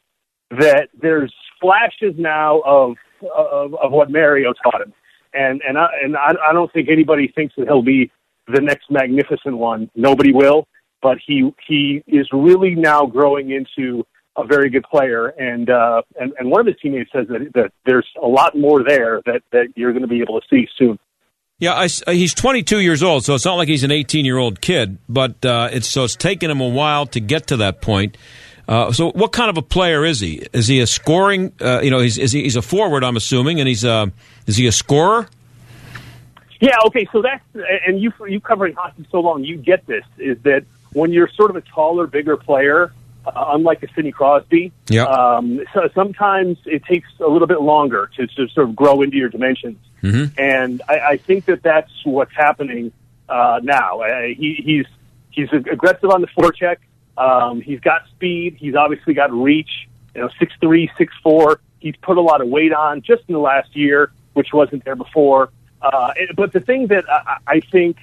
[0.51, 2.97] that there's flashes now of
[3.37, 4.93] of, of what Mario taught him,
[5.35, 8.11] and and I, and I, I don't think anybody thinks that he'll be
[8.49, 9.91] the next magnificent one.
[9.95, 10.67] Nobody will,
[11.03, 16.33] but he he is really now growing into a very good player, and uh, and
[16.39, 19.67] and one of his teammates says that that there's a lot more there that that
[19.77, 20.99] you're going to be able to see soon.
[21.61, 24.39] Yeah, I, uh, he's 22 years old, so it's not like he's an 18 year
[24.39, 24.97] old kid.
[25.09, 28.17] But uh, it's so it's taken him a while to get to that point.
[28.67, 30.47] Uh, so, what kind of a player is he?
[30.53, 31.53] Is he a scoring?
[31.61, 34.07] Uh, you know, he's he, he's a forward, I'm assuming, and he's uh,
[34.47, 35.29] is he a scorer?
[36.61, 36.77] Yeah.
[36.87, 37.07] Okay.
[37.13, 37.45] So that's
[37.87, 41.51] and you you covering hockey so long, you get this is that when you're sort
[41.51, 42.93] of a taller, bigger player,
[43.27, 45.05] unlike a Sidney Crosby, yeah.
[45.05, 49.17] Um, so sometimes it takes a little bit longer to, to sort of grow into
[49.17, 49.79] your dimensions.
[50.03, 50.41] Mm-hmm.
[50.41, 52.93] And I, I think that that's what's happening
[53.29, 54.01] uh, now.
[54.01, 54.87] Uh, he, he's
[55.31, 56.77] he's aggressive on the forecheck.
[57.17, 58.57] Um, he's got speed.
[58.59, 59.89] He's obviously got reach.
[60.15, 61.61] You know, six three, six four.
[61.79, 64.97] He's put a lot of weight on just in the last year, which wasn't there
[64.97, 65.51] before.
[65.81, 67.97] Uh, but the thing that I, I think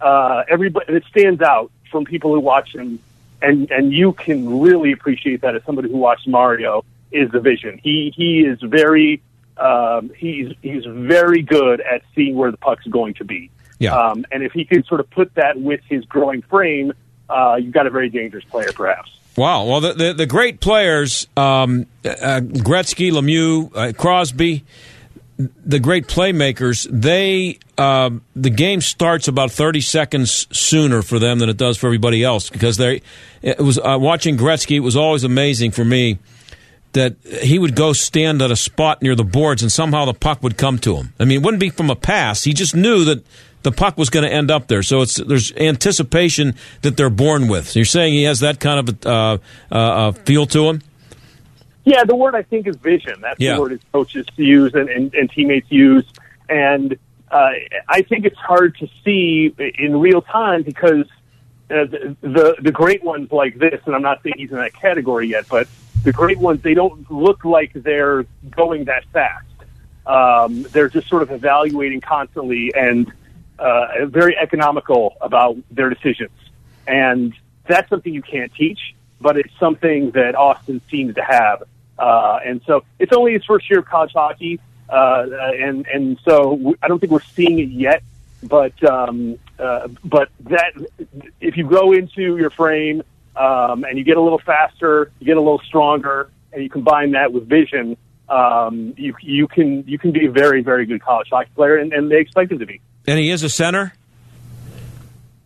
[0.00, 3.00] uh, everybody that stands out from people who watch him,
[3.42, 7.78] and and you can really appreciate that as somebody who watched Mario, is the vision.
[7.82, 9.22] He he is very
[9.56, 13.50] um, he's he's very good at seeing where the puck's going to be.
[13.78, 13.96] Yeah.
[13.96, 16.92] Um, and if he can sort of put that with his growing frame,
[17.28, 19.10] uh, you've got a very dangerous player, perhaps.
[19.36, 19.64] Wow.
[19.64, 24.64] Well, the the, the great players, um, uh, Gretzky, Lemieux, uh, Crosby,
[25.38, 31.48] the great playmakers, they uh, the game starts about thirty seconds sooner for them than
[31.48, 33.02] it does for everybody else because they.
[33.40, 34.76] It was uh, watching Gretzky.
[34.76, 36.18] It was always amazing for me
[36.92, 40.42] that he would go stand at a spot near the boards and somehow the puck
[40.42, 41.12] would come to him.
[41.20, 42.44] I mean, it wouldn't be from a pass.
[42.44, 43.22] He just knew that
[43.62, 44.82] the puck was going to end up there.
[44.82, 47.68] So it's there's anticipation that they're born with.
[47.68, 49.38] So you're saying he has that kind of a, uh,
[49.74, 50.82] uh, feel to him.
[51.88, 53.20] Yeah, the word I think is vision.
[53.22, 53.54] That's yeah.
[53.54, 56.04] the word his coaches use and, and, and teammates use,
[56.48, 56.98] and
[57.30, 57.50] uh,
[57.88, 61.06] I think it's hard to see in real time because
[61.70, 64.74] uh, the, the the great ones like this, and I'm not saying he's in that
[64.74, 65.66] category yet, but
[66.04, 69.46] the great ones, they don't look like they're going that fast.
[70.06, 73.10] Um, they're just sort of evaluating constantly and
[73.58, 76.30] uh, very economical about their decisions.
[76.86, 77.34] And
[77.66, 81.64] that's something you can't teach, but it's something that Austin seems to have.
[81.98, 84.60] Uh, and so it's only his first year of college hockey.
[84.88, 85.26] Uh,
[85.58, 88.02] and, and so I don't think we're seeing it yet,
[88.42, 90.72] but, um, uh, but that,
[91.40, 93.02] if you go into your frame
[93.36, 97.12] um, and you get a little faster, you get a little stronger, and you combine
[97.12, 97.96] that with vision,
[98.28, 101.92] um, you you can you can be a very very good college hockey player, and,
[101.92, 102.80] and they expect him to be.
[103.06, 103.92] And he is a center.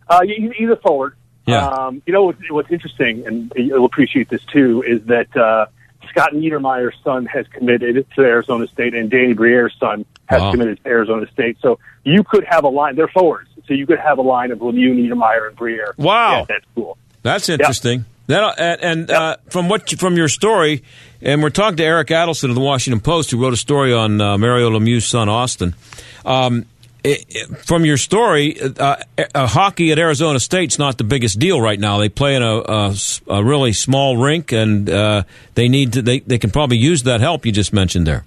[0.07, 1.15] Uh, he's a forward.
[1.45, 1.67] Yeah.
[1.67, 5.65] Um, you know what's, what's interesting, and you'll appreciate this too, is that uh,
[6.09, 10.51] Scott Niedermayer's son has committed to Arizona State, and Danny Briere's son has Wow.
[10.51, 11.57] committed to Arizona State.
[11.61, 12.95] So you could have a line.
[12.95, 15.93] They're forwards, so you could have a line of Lemieux, Niedermayer, and Briere.
[15.97, 16.41] Wow.
[16.41, 16.97] at that school.
[17.21, 18.05] That's interesting.
[18.27, 20.83] That and, and uh, from what you, from your story,
[21.21, 24.21] and we're talking to Eric Adelson of the Washington Post, who wrote a story on
[24.21, 25.75] uh, Mario Lemieux's son Austin.
[26.25, 26.65] Um,
[27.03, 28.97] it, from your story, uh,
[29.35, 31.97] uh, hockey at Arizona State's not the biggest deal right now.
[31.97, 32.93] They play in a
[33.27, 35.23] a really small rink, and uh,
[35.55, 36.01] they need to.
[36.01, 38.23] They, they can probably use that help you just mentioned there.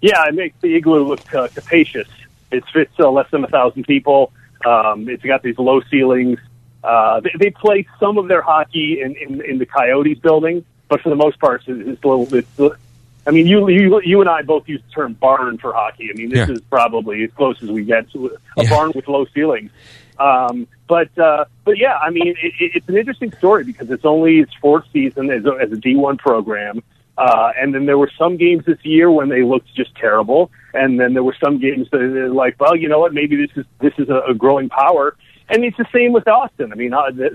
[0.00, 2.08] Yeah, it makes the igloo look uh, capacious.
[2.50, 4.32] It fits uh, less than a thousand people.
[4.64, 6.38] Um, it's got these low ceilings.
[6.82, 11.00] Uh, they, they play some of their hockey in, in, in the Coyotes building, but
[11.00, 12.34] for the most part, it's, a little.
[12.34, 12.78] It's,
[13.26, 16.10] I mean, you, you you and I both use the term barn for hockey.
[16.12, 16.54] I mean, this Yeah.
[16.54, 19.70] is probably as close as we get to a barn with low ceilings.
[20.18, 24.04] Um, but uh, but yeah, I mean, it, it, it's an interesting story because it's
[24.04, 26.82] only its fourth season as a, as a D1 program.
[27.16, 30.98] Uh, and then there were some games this year when they looked just terrible, and
[30.98, 33.64] then there were some games that are like, well, you know what, maybe this is
[33.80, 35.16] this is a, a growing power.
[35.48, 36.72] And it's the same with Austin.
[36.72, 37.32] I mean, uh, th-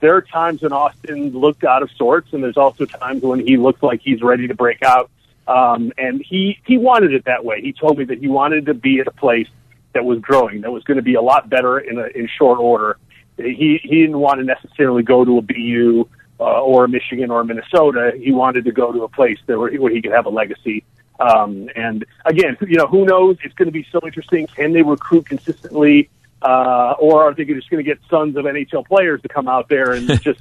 [0.00, 3.56] there are times when Austin looked out of sorts, and there's also times when he
[3.56, 5.10] looked like he's ready to break out.
[5.46, 7.62] Um, and he he wanted it that way.
[7.62, 9.48] He told me that he wanted to be at a place
[9.94, 12.58] that was growing, that was going to be a lot better in a, in short
[12.58, 12.98] order.
[13.36, 17.40] He he didn't want to necessarily go to a BU uh, or a Michigan or
[17.40, 18.12] a Minnesota.
[18.20, 20.84] He wanted to go to a place that where, where he could have a legacy.
[21.18, 23.38] Um, and again, you know, who knows?
[23.42, 24.46] It's going to be so interesting.
[24.46, 26.10] Can they recruit consistently,
[26.42, 29.68] uh, or are they just going to get sons of NHL players to come out
[29.68, 30.40] there and just,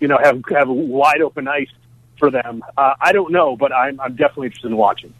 [0.00, 1.70] you know, have have wide open ice
[2.18, 2.62] for them?
[2.76, 5.12] Uh, I don't know, but I'm I'm definitely interested in watching.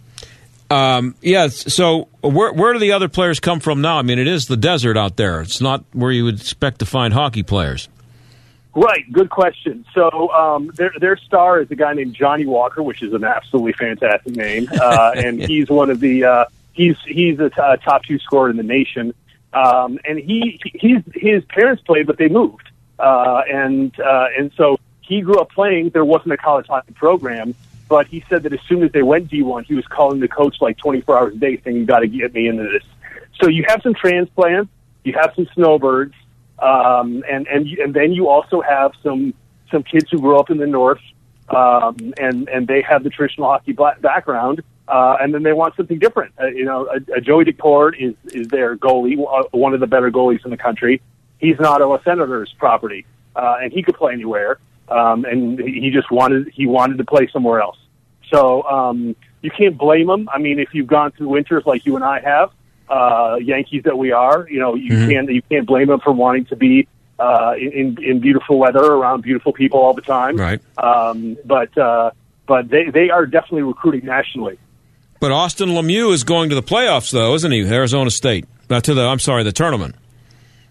[0.70, 1.49] Um, yeah.
[1.49, 3.99] So where where do the other players come from now?
[3.99, 5.41] I mean, it is the desert out there.
[5.41, 7.89] It's not where you would expect to find hockey players.
[8.74, 9.85] Right, good question.
[9.95, 13.72] So um, their their star is a guy named Johnny Walker, which is an absolutely
[13.72, 18.05] fantastic name, uh, and he's one of the uh, he's he's a t- uh, top
[18.05, 19.14] two scorer in the nation.
[19.53, 22.68] Um, and he he's his parents played, but they moved,
[22.99, 25.90] uh, and uh, and so he grew up playing.
[25.90, 27.55] There wasn't a college hockey program,
[27.88, 30.57] but he said that as soon as they went D1, he was calling the coach
[30.61, 32.82] like 24 hours a day, saying, "You got to get me into this."
[33.40, 34.70] So you have some transplants,
[35.05, 36.14] you have some snowbirds,
[36.59, 39.32] um, and and and then you also have some
[39.70, 41.01] some kids who grew up in the north,
[41.49, 45.99] um, and and they have the traditional hockey background, uh, and then they want something
[45.99, 46.32] different.
[46.41, 49.86] Uh, you know, a, a Joey Daccord is is their goalie, uh, one of the
[49.86, 51.01] better goalies in the country.
[51.39, 54.59] He's not a Senators property, uh, and he could play anywhere.
[54.89, 57.78] Um, and he he just wanted he wanted to play somewhere else.
[58.30, 60.28] So um, you can't blame him.
[60.32, 62.51] I mean, if you've gone through winters like you and I have,
[62.89, 65.11] uh, Yankees that we are, you know, you Mhm.
[65.11, 69.22] can't you can't blame him for wanting to be uh, in in beautiful weather around
[69.22, 70.36] beautiful people all the time.
[70.36, 70.61] Right.
[70.78, 72.11] Um, but uh,
[72.47, 74.59] but they they are definitely recruiting nationally.
[75.20, 77.62] But Austin Lemieux is going to the playoffs, though, isn't he?
[77.62, 78.46] Arizona State.
[78.70, 79.94] Uh, to the I'm sorry, the tournament.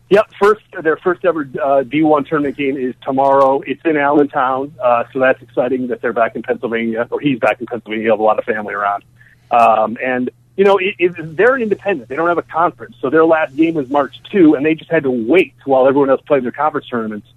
[0.10, 3.60] Yep, first their first ever uh, D1 tournament game is tomorrow.
[3.62, 7.60] It's in Allentown, uh, so that's exciting that they're back in Pennsylvania, or he's back
[7.60, 8.04] in Pennsylvania.
[8.04, 9.04] He has a lot of family around,
[9.52, 12.08] um, and you know it, it, they're independent.
[12.08, 14.90] They don't have a conference, so their last game was March two, and they just
[14.90, 17.28] had to wait while everyone else played their conference tournaments.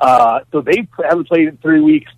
[0.00, 2.12] Uh, so they haven't played in three weeks,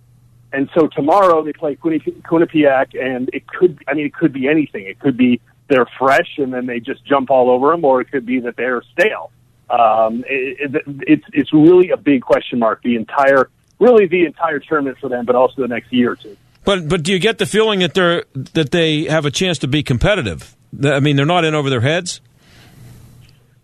[0.53, 4.47] and so tomorrow they play Quinni- Quinnipiac, and it could I mean it could be
[4.47, 4.85] anything.
[4.85, 8.11] It could be they're fresh and then they just jump all over them, or it
[8.11, 9.31] could be that they're stale.
[9.69, 12.83] Um, it, it, it's it's really a big question mark.
[12.83, 13.49] The entire,
[13.79, 16.37] really the entire tournament for them, but also the next year or two.
[16.63, 19.67] But but do you get the feeling that they're that they have a chance to
[19.67, 20.55] be competitive?
[20.83, 22.21] I mean, they're not in over their heads.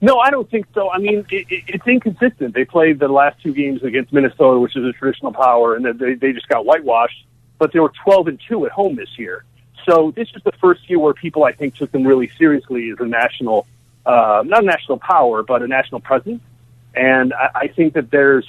[0.01, 0.89] No, I don't think so.
[0.89, 2.53] I mean, it, it, it's inconsistent.
[2.53, 6.13] They played the last two games against Minnesota, which is a traditional power, and they
[6.13, 7.25] they just got whitewashed.
[7.57, 9.43] But they were twelve and two at home this year.
[9.85, 12.97] So this is the first year where people, I think, took them really seriously as
[12.99, 13.65] a national,
[14.05, 16.41] uh, not a national power, but a national presence.
[16.95, 18.47] And I, I think that there's,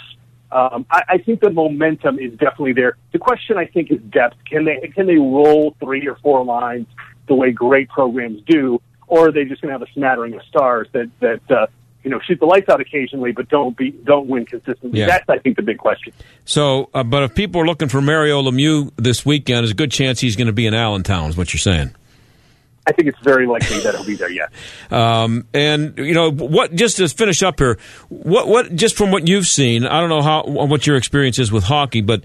[0.53, 2.97] um, I, I think the momentum is definitely there.
[3.13, 4.37] The question, I think, is depth.
[4.45, 6.87] Can they can they roll three or four lines
[7.27, 8.81] the way great programs do,
[9.11, 11.67] or are they just going to have a smattering of stars that that uh,
[12.03, 15.01] you know shoot the lights out occasionally, but don't be don't win consistently?
[15.01, 15.07] Yeah.
[15.07, 16.13] That's, I think, the big question.
[16.45, 19.91] So, uh, but if people are looking for Mario Lemieux this weekend, there's a good
[19.91, 21.29] chance he's going to be in Allentown.
[21.29, 21.95] Is what you're saying?
[22.87, 24.31] I think it's very likely that he'll be there.
[24.31, 24.51] Yes.
[24.91, 26.75] Um, and you know what?
[26.75, 30.23] Just to finish up here, what what just from what you've seen, I don't know
[30.23, 32.25] how what your experience is with hockey, but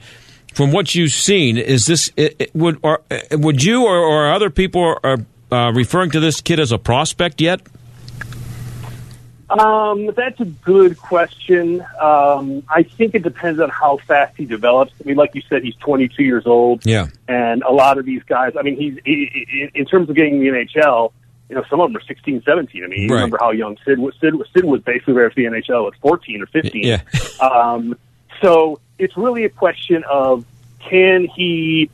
[0.53, 4.31] from what you've seen, is this it, it, would or uh, would you or, or
[4.31, 5.19] other people are
[5.55, 7.61] uh, referring to this kid as a prospect yet?
[9.49, 11.81] Um, that's a good question.
[12.01, 14.91] Um, I think it depends on how fast he develops.
[14.99, 16.83] I mean, like you said, he's 22 years old.
[16.85, 17.07] Yeah.
[17.27, 20.47] And a lot of these guys, I mean, he's he, in terms of getting the
[20.47, 21.11] NHL.
[21.47, 22.83] You know, some of them are 16, 17.
[22.83, 23.15] I mean, you Right.
[23.17, 24.15] remember how young Sid was.
[24.19, 26.83] Sid, was- Sid was basically ready for the NHL at 14 or 15.
[26.83, 27.01] Yeah.
[27.39, 27.95] Um,
[28.41, 30.43] so it's really a question of
[30.79, 31.91] can he,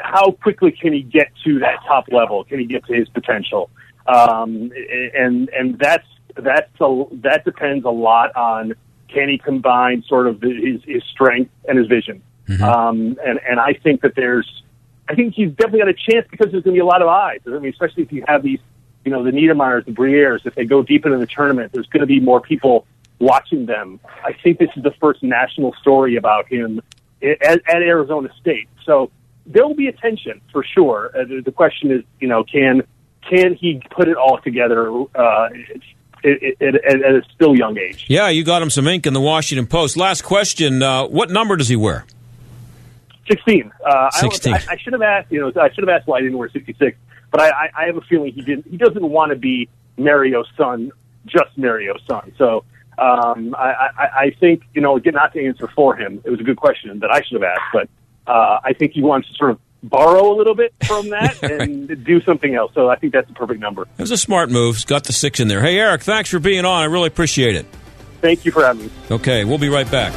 [0.00, 2.44] how quickly can he get to that top level?
[2.44, 3.70] Can he get to his potential?
[4.06, 4.72] Um,
[5.14, 6.06] and and that's
[6.36, 8.74] that's a, that depends a lot on
[9.08, 12.22] can he combine sort of his, his strength and his vision.
[12.62, 14.64] Um, and and I think that there's,
[15.08, 17.08] I think he's definitely got a chance because there's going to be a lot of
[17.08, 17.40] eyes.
[17.46, 18.58] I mean, especially if you have these,
[19.04, 22.00] you know, the Niedermayers, the Brières, if they go deep into the tournament, there's going
[22.00, 22.86] to be more people
[23.20, 24.00] watching them.
[24.24, 26.80] I think this is the first national story about him
[27.22, 28.68] at, at Arizona State.
[28.84, 29.10] So
[29.52, 31.10] there will be attention for sure.
[31.14, 32.82] Uh, the, question is, you know, can
[33.28, 35.48] can he put it all together uh,
[36.24, 38.06] at, at, at, at a still young age?
[38.08, 39.96] Yeah, you got him some ink in the Washington Post.
[39.96, 42.06] Last question: uh, What number does he wear?
[43.28, 43.72] Sixteen.
[43.84, 44.54] Uh, I 16.
[44.54, 45.30] I, I should have asked.
[45.30, 46.96] You know, I should have asked why he didn't wear sixty-six.
[47.30, 48.66] But I, I, I have a feeling he didn't.
[48.68, 50.90] He doesn't want to be Mario's son,
[51.26, 52.32] just Mario's son.
[52.38, 52.64] So
[52.98, 56.20] um, I, I, I think you know, get not to answer for him.
[56.24, 57.88] It was a good question that I should have asked, but
[58.30, 62.04] uh, I think he wants to sort of borrow a little bit from that and
[62.04, 62.72] do something else.
[62.74, 63.82] So I think that's the perfect number.
[63.82, 64.76] It was a smart move.
[64.76, 65.60] It's got the six in there.
[65.60, 66.82] Hey, Eric, thanks for being on.
[66.82, 67.66] I really appreciate it.
[68.20, 68.90] Thank you for having me.
[69.10, 70.12] Okay, we'll be right back.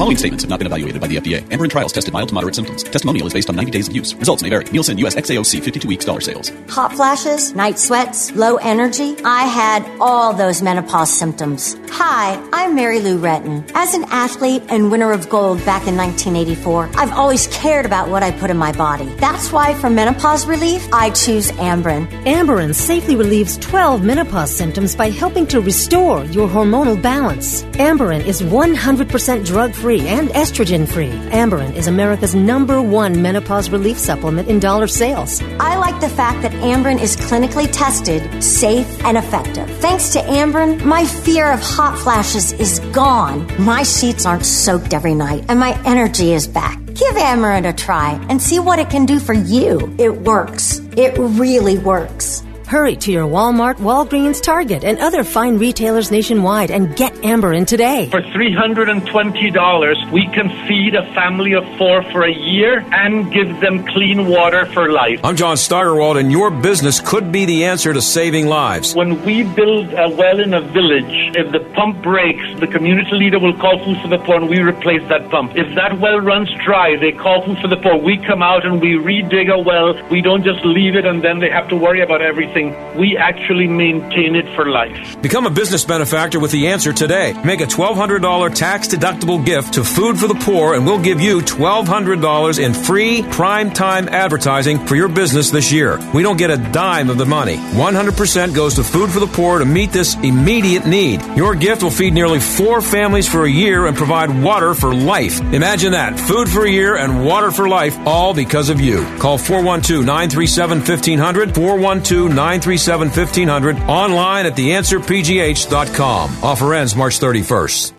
[0.00, 1.42] The following statements have not been evaluated by the FDA.
[1.50, 2.84] Amberen trials tested mild to moderate symptoms.
[2.84, 4.14] Testimonial is based on 90 days of use.
[4.14, 4.64] Results may vary.
[4.64, 6.50] Nielsen US XAOC 52 weeks dollar sales.
[6.70, 9.14] Hot flashes, night sweats, low energy.
[9.26, 11.76] I had all those menopause symptoms.
[11.90, 13.70] Hi, I'm Mary Lou Retton.
[13.74, 18.22] As an athlete and winner of gold back in 1984, I've always cared about what
[18.22, 19.04] I put in my body.
[19.16, 22.06] That's why for menopause relief, I choose Amberen.
[22.24, 27.64] Amberen safely relieves 12 menopause symptoms by helping to restore your hormonal balance.
[27.74, 31.10] Amberen is 100% drug free and estrogen free.
[31.32, 35.42] Amberen is America's number one menopause relief supplement in dollar sales.
[35.58, 39.68] I like the fact that Amberen is clinically tested, safe, and effective.
[39.78, 43.50] Thanks to Amberen, my fear of hot flashes is gone.
[43.58, 46.78] My sheets aren't soaked every night, and my energy is back.
[46.86, 49.92] Give Amberen a try and see what it can do for you.
[49.98, 50.80] It works.
[50.96, 52.44] It really works.
[52.70, 58.08] Hurry to your Walmart, Walgreens, Target, and other fine retailers nationwide and get Amberen today.
[58.10, 63.84] For $320, we can feed a family of four for a year and give them
[63.86, 65.18] clean water for life.
[65.24, 68.94] I'm John Steigerwald, and your business could be the answer to saving lives.
[68.94, 73.40] When we build a well in a village, if the pump breaks, the community leader
[73.40, 75.56] will call Food for the Poor and we replace that pump.
[75.56, 77.96] If that well runs dry, they call Food for the Poor.
[77.96, 80.00] We come out and we redig a well.
[80.08, 82.59] We don't just leave it and then they have to worry about everything.
[82.96, 85.20] We actually maintain it for life.
[85.22, 87.32] Become a business benefactor with the answer today.
[87.44, 91.40] Make a $1,200 tax deductible gift to Food for the Poor, and we'll give you
[91.40, 95.98] $1,200 in free prime time advertising for your business this year.
[96.12, 97.56] We don't get a dime of the money.
[97.56, 101.22] 100% goes to Food for the Poor to meet this immediate need.
[101.36, 105.40] Your gift will feed nearly four families for a year and provide water for life.
[105.52, 106.18] Imagine that.
[106.18, 109.04] Food for a year and water for life, all because of you.
[109.18, 116.44] Call 412 937 1500, 412 937 1500, online at theanswerpgh.com.
[116.44, 117.92] Offer ends March 31st.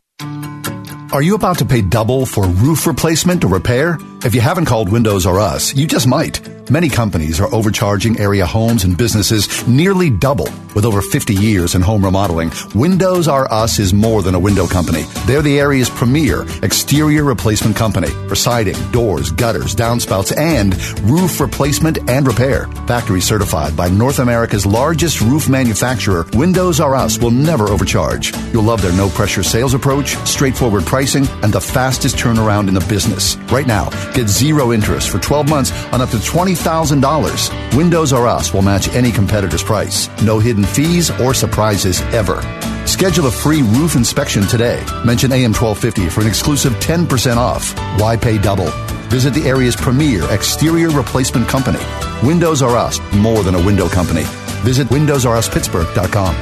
[1.14, 3.98] Are you about to pay double for roof replacement or repair?
[4.24, 6.40] If you haven't called Windows R Us, you just might.
[6.72, 10.48] Many companies are overcharging area homes and businesses nearly double.
[10.74, 14.68] With over 50 years in home remodeling, Windows R Us is more than a window
[14.68, 15.02] company.
[15.26, 22.10] They're the area's premier exterior replacement company for siding, doors, gutters, downspouts, and roof replacement
[22.10, 22.68] and repair.
[22.88, 28.34] Factory certified by North America's largest roof manufacturer, Windows R Us will never overcharge.
[28.54, 32.86] You'll love their no pressure sales approach, straightforward pricing, and the fastest turnaround in the
[32.88, 33.36] business.
[33.52, 36.20] Right now, get zero interest for 12 months on up to
[36.64, 37.76] $20,000.
[37.78, 40.10] Windows R Us will match any competitor's price.
[40.24, 42.42] No hidden fees or surprises ever.
[42.88, 44.84] Schedule a free roof inspection today.
[45.06, 47.74] Mention AM 1250 for an exclusive 10% off.
[48.00, 48.70] Why pay double?
[49.10, 51.80] Visit the area's premier exterior replacement company.
[52.24, 54.24] Windows R Us, more than a window company.
[54.64, 56.36] Visit WindowsRUsPittsburgh.com.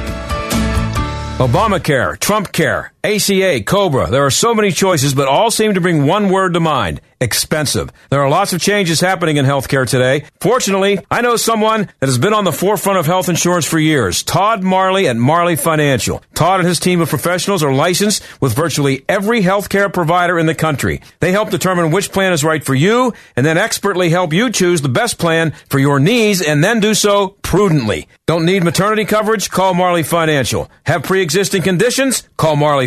[1.40, 4.10] Obamacare, Trump Care, ACA, Cobra.
[4.10, 7.90] There are so many choices, but all seem to bring one word to mind expensive.
[8.08, 10.24] There are lots of changes happening in healthcare today.
[10.40, 14.22] Fortunately, I know someone that has been on the forefront of health insurance for years
[14.22, 16.22] Todd Marley at Marley Financial.
[16.34, 20.54] Todd and his team of professionals are licensed with virtually every healthcare provider in the
[20.54, 21.02] country.
[21.20, 24.80] They help determine which plan is right for you and then expertly help you choose
[24.80, 28.08] the best plan for your needs and then do so prudently.
[28.26, 29.50] Don't need maternity coverage?
[29.50, 30.70] Call Marley Financial.
[30.86, 32.26] Have pre-existing conditions?
[32.38, 32.86] Call Marley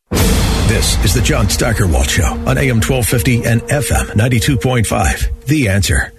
[0.71, 5.45] This is the John Steigerwald Show on AM 1250 and FM 92.5.
[5.45, 6.13] The answer.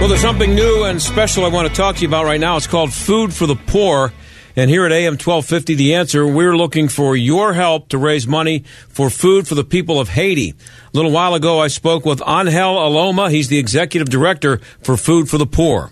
[0.00, 2.56] Well, there's something new and special I want to talk to you about right now.
[2.56, 4.14] It's called Food for the Poor.
[4.56, 8.60] And here at AM 1250, The Answer, we're looking for your help to raise money
[8.88, 10.52] for food for the people of Haiti.
[10.52, 13.30] A little while ago, I spoke with Angel Aloma.
[13.30, 15.90] He's the executive director for Food for the Poor.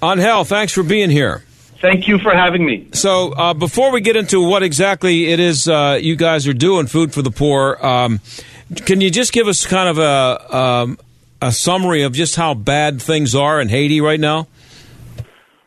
[0.00, 1.42] Angel, thanks for being here.
[1.80, 2.88] Thank you for having me.
[2.92, 6.86] So, uh, before we get into what exactly it is uh, you guys are doing,
[6.86, 8.20] Food for the Poor, um,
[8.84, 10.98] can you just give us kind of a, um,
[11.42, 14.48] a summary of just how bad things are in Haiti right now?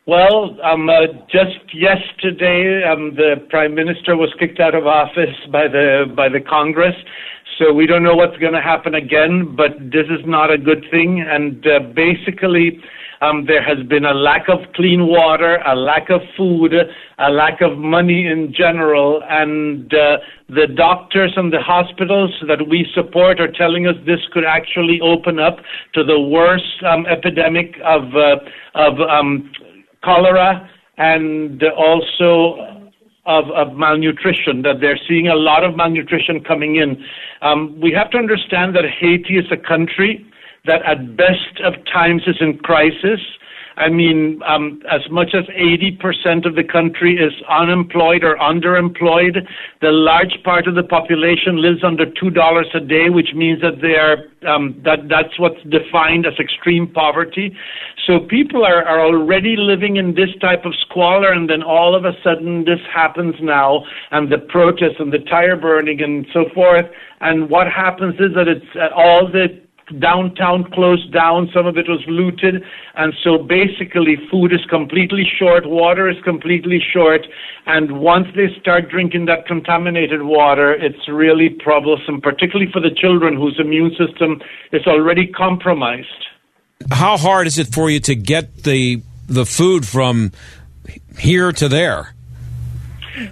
[0.10, 5.68] Well, um, uh, just yesterday, um, the prime minister was kicked out of office by
[5.68, 6.96] the by the Congress.
[7.60, 10.84] So we don't know what's going to happen again, but this is not a good
[10.90, 11.22] thing.
[11.22, 12.82] And uh, basically,
[13.22, 17.62] um, there has been a lack of clean water, a lack of food, a lack
[17.62, 20.18] of money in general, and uh,
[20.48, 25.40] the doctors and the hospitals that we support are telling us this could actually open
[25.40, 25.58] up
[25.94, 28.38] to the worst um, epidemic of uh,
[28.76, 29.52] of um,
[30.04, 32.86] cholera and also
[33.26, 37.02] of, of, malnutrition, that they're seeing a lot of malnutrition coming in.
[37.42, 40.26] Um, we have to understand that Haiti is a country
[40.66, 43.20] that at best of times is in crisis.
[43.80, 49.48] I mean, um, as much as 80% of the country is unemployed or underemployed.
[49.82, 53.96] The large part of the population lives under $2 a day, which means that they
[53.96, 57.56] are, um, that, that's what's defined as extreme poverty.
[58.06, 62.04] So people are, are already living in this type of squalor, and then all of
[62.04, 66.86] a sudden this happens now, and the protests and the tire burning and so forth.
[67.22, 71.88] And what happens is that it's uh, all the downtown closed down, some of it
[71.88, 72.64] was looted,
[72.96, 77.22] and so basically food is completely short, water is completely short,
[77.66, 83.36] and once they start drinking that contaminated water, it's really troublesome, particularly for the children
[83.36, 86.08] whose immune system is already compromised.
[86.92, 90.32] How hard is it for you to get the the food from
[91.18, 92.16] here to there?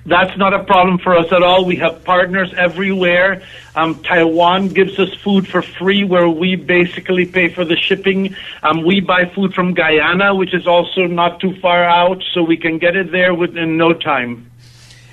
[0.05, 1.65] That's not a problem for us at all.
[1.65, 3.41] We have partners everywhere.
[3.75, 8.35] Um, Taiwan gives us food for free where we basically pay for the shipping.
[8.63, 12.57] Um, we buy food from Guyana, which is also not too far out, so we
[12.57, 14.51] can get it there within no time.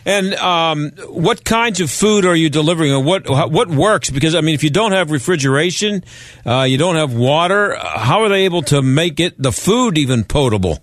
[0.06, 4.10] And um, what kinds of food are you delivering, what what works?
[4.10, 6.04] Because I mean, if you don't have refrigeration,
[6.44, 7.74] uh, you don't have water.
[7.76, 10.78] How are they able to make it the food even potable?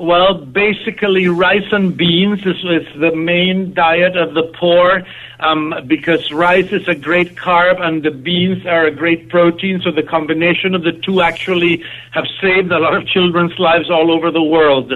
[0.00, 5.02] Well, basically, rice and beans is, is the main diet of the poor
[5.40, 9.82] um, because rice is a great carb and the beans are a great protein.
[9.84, 14.10] So the combination of the two actually have saved a lot of children's lives all
[14.10, 14.90] over the world.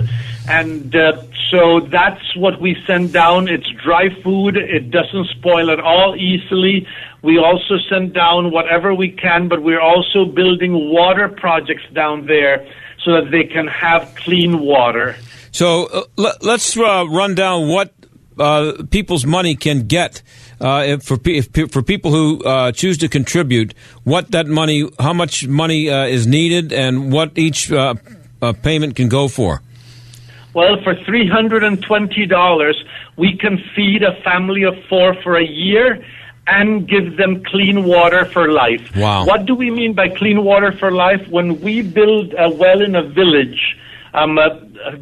[0.49, 3.47] And uh, so that's what we send down.
[3.47, 4.57] It's dry food.
[4.57, 6.87] It doesn't spoil at all easily.
[7.21, 12.67] We also send down whatever we can, but we're also building water projects down there
[13.05, 15.17] so that they can have clean water.
[15.53, 17.93] So uh, let, us uh, run down what
[18.39, 20.23] uh, people's money can get
[20.61, 23.75] uh, for if, for people who uh, choose to contribute.
[24.03, 27.71] What that money, how much money uh, is needed, and what each
[28.63, 29.63] payment can go for.
[30.55, 32.83] Well, for three hundred and twenty dollars,
[33.17, 36.05] we can feed a family of four for a year
[36.47, 38.95] and give them clean water for life.
[38.97, 39.25] Wow.
[39.25, 41.27] What do we mean by clean water for life?
[41.29, 43.77] When we build a well in a village
[44.13, 44.51] um, uh,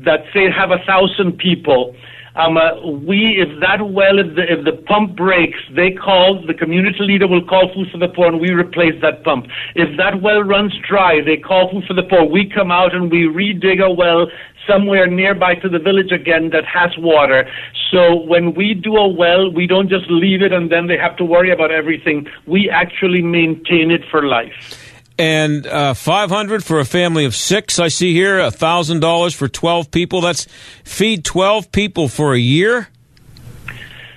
[0.04, 1.94] that say have a thousand people,
[2.34, 6.54] um, uh, we, if that well, if the, if the pump breaks, they call, the
[6.54, 9.46] community leader will call Food for the Poor and we replace that pump.
[9.74, 12.24] If that well runs dry, they call Food for the Poor.
[12.24, 14.28] We come out and we redig a well
[14.66, 17.48] somewhere nearby to the village again that has water.
[17.90, 21.16] So when we do a well, we don't just leave it and then they have
[21.16, 22.26] to worry about everything.
[22.46, 24.81] We actually maintain it for life
[25.22, 30.20] and uh, 500 for a family of six i see here $1000 for 12 people
[30.20, 30.46] that's
[30.84, 32.88] feed 12 people for a year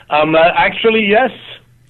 [0.10, 1.32] um, uh, actually yes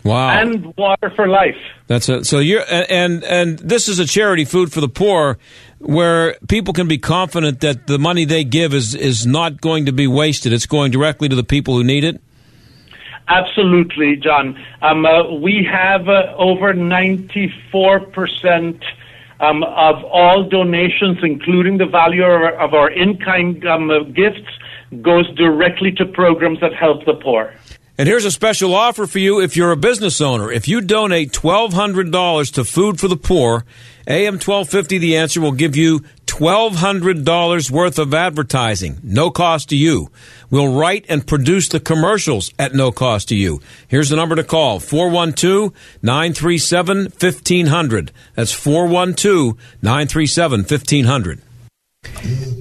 [0.04, 1.58] wow and water for life
[1.88, 5.38] that's it so you're and and this is a charity food for the poor
[5.80, 9.92] where people can be confident that the money they give is, is not going to
[9.92, 10.54] be wasted.
[10.54, 12.20] It's going directly to the people who need it?
[13.28, 14.60] Absolutely, John.
[14.82, 18.84] Um, uh, we have uh, over 94%
[19.40, 24.50] um, of all donations, including the value of our, of our in-kind um, gifts,
[25.02, 27.54] goes directly to programs that help the poor.
[27.98, 30.52] And here's a special offer for you if you're a business owner.
[30.52, 33.64] If you donate $1,200 to Food for the Poor,
[34.06, 40.12] AM 1250 The Answer will give you $1,200 worth of advertising, no cost to you.
[40.50, 43.62] We'll write and produce the commercials at no cost to you.
[43.88, 45.72] Here's the number to call 412
[46.02, 48.12] 937 1500.
[48.36, 51.45] That's 412 937 1500.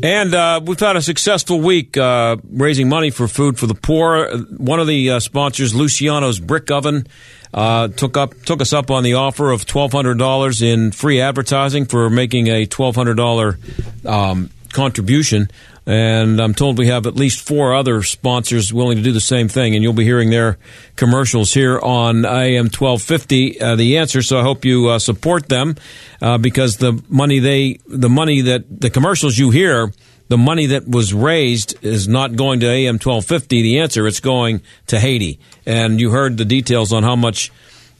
[0.03, 4.37] And uh, we've had a successful week uh, raising money for food for the poor.
[4.57, 7.07] One of the uh, sponsors, Luciano's Brick Oven,
[7.55, 11.21] uh, took up took us up on the offer of twelve hundred dollars in free
[11.21, 13.59] advertising for making a twelve hundred dollar
[14.05, 15.49] um, contribution.
[15.87, 19.49] And I'm told we have at least four other sponsors willing to do the same
[19.49, 20.59] thing, and you'll be hearing their
[20.97, 23.61] commercials here on AM 1250.
[23.61, 24.23] Uh, the answer.
[24.23, 25.77] So I hope you uh, support them
[26.23, 29.93] uh, because the money they, the money that the commercials you hear,
[30.29, 33.61] the money that was raised is not going to AM 1250.
[33.61, 34.07] The answer.
[34.07, 37.53] It's going to Haiti, and you heard the details on how much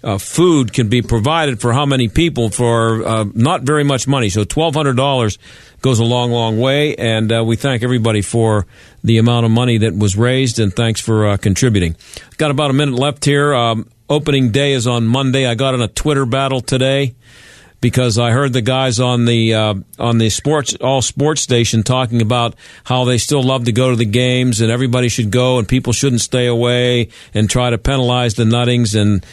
[0.05, 4.29] uh, food can be provided for how many people for uh, not very much money.
[4.29, 5.39] So twelve hundred dollars
[5.81, 8.67] goes a long, long way, and uh, we thank everybody for
[9.03, 11.97] the amount of money that was raised, and thanks for uh, contributing.
[12.37, 13.55] Got about a minute left here.
[13.55, 15.47] Um, opening day is on Monday.
[15.47, 17.15] I got in a Twitter battle today
[17.81, 22.21] because I heard the guys on the uh, on the sports all sports station talking
[22.23, 25.69] about how they still love to go to the games and everybody should go and
[25.69, 29.25] people shouldn't stay away and try to penalize the nuttings and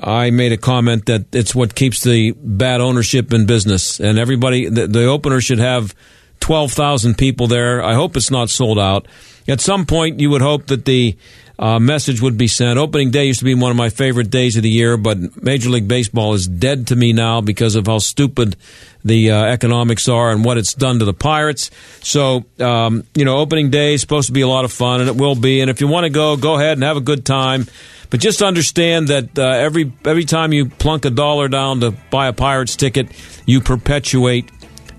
[0.00, 4.68] I made a comment that it's what keeps the bad ownership in business, and everybody.
[4.68, 5.94] The, the opener should have
[6.40, 7.82] twelve thousand people there.
[7.82, 9.06] I hope it's not sold out.
[9.46, 11.16] At some point, you would hope that the
[11.58, 12.78] uh, message would be sent.
[12.78, 15.68] Opening day used to be one of my favorite days of the year, but Major
[15.68, 18.56] League Baseball is dead to me now because of how stupid
[19.04, 21.70] the uh, economics are and what it's done to the Pirates.
[22.00, 25.08] So, um, you know, opening day is supposed to be a lot of fun, and
[25.08, 25.60] it will be.
[25.60, 27.66] And if you want to go, go ahead and have a good time.
[28.12, 32.28] But just understand that uh, every every time you plunk a dollar down to buy
[32.28, 33.08] a Pirates ticket,
[33.46, 34.50] you perpetuate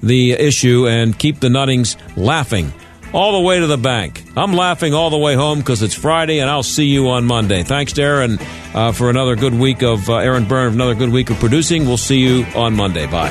[0.01, 2.73] the issue and keep the Nuttings laughing
[3.13, 4.23] all the way to the bank.
[4.35, 7.61] I'm laughing all the way home because it's Friday, and I'll see you on Monday.
[7.61, 8.41] Thanks, Darren,
[8.73, 11.85] uh, for another good week of uh, Aaron Byrne, another good week of producing.
[11.85, 13.05] We'll see you on Monday.
[13.05, 13.29] Bye.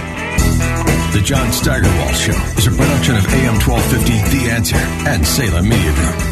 [1.12, 5.92] The John Steigerwald Show is a production of AM 1250 The Answer and Salem Media
[5.92, 6.31] Group.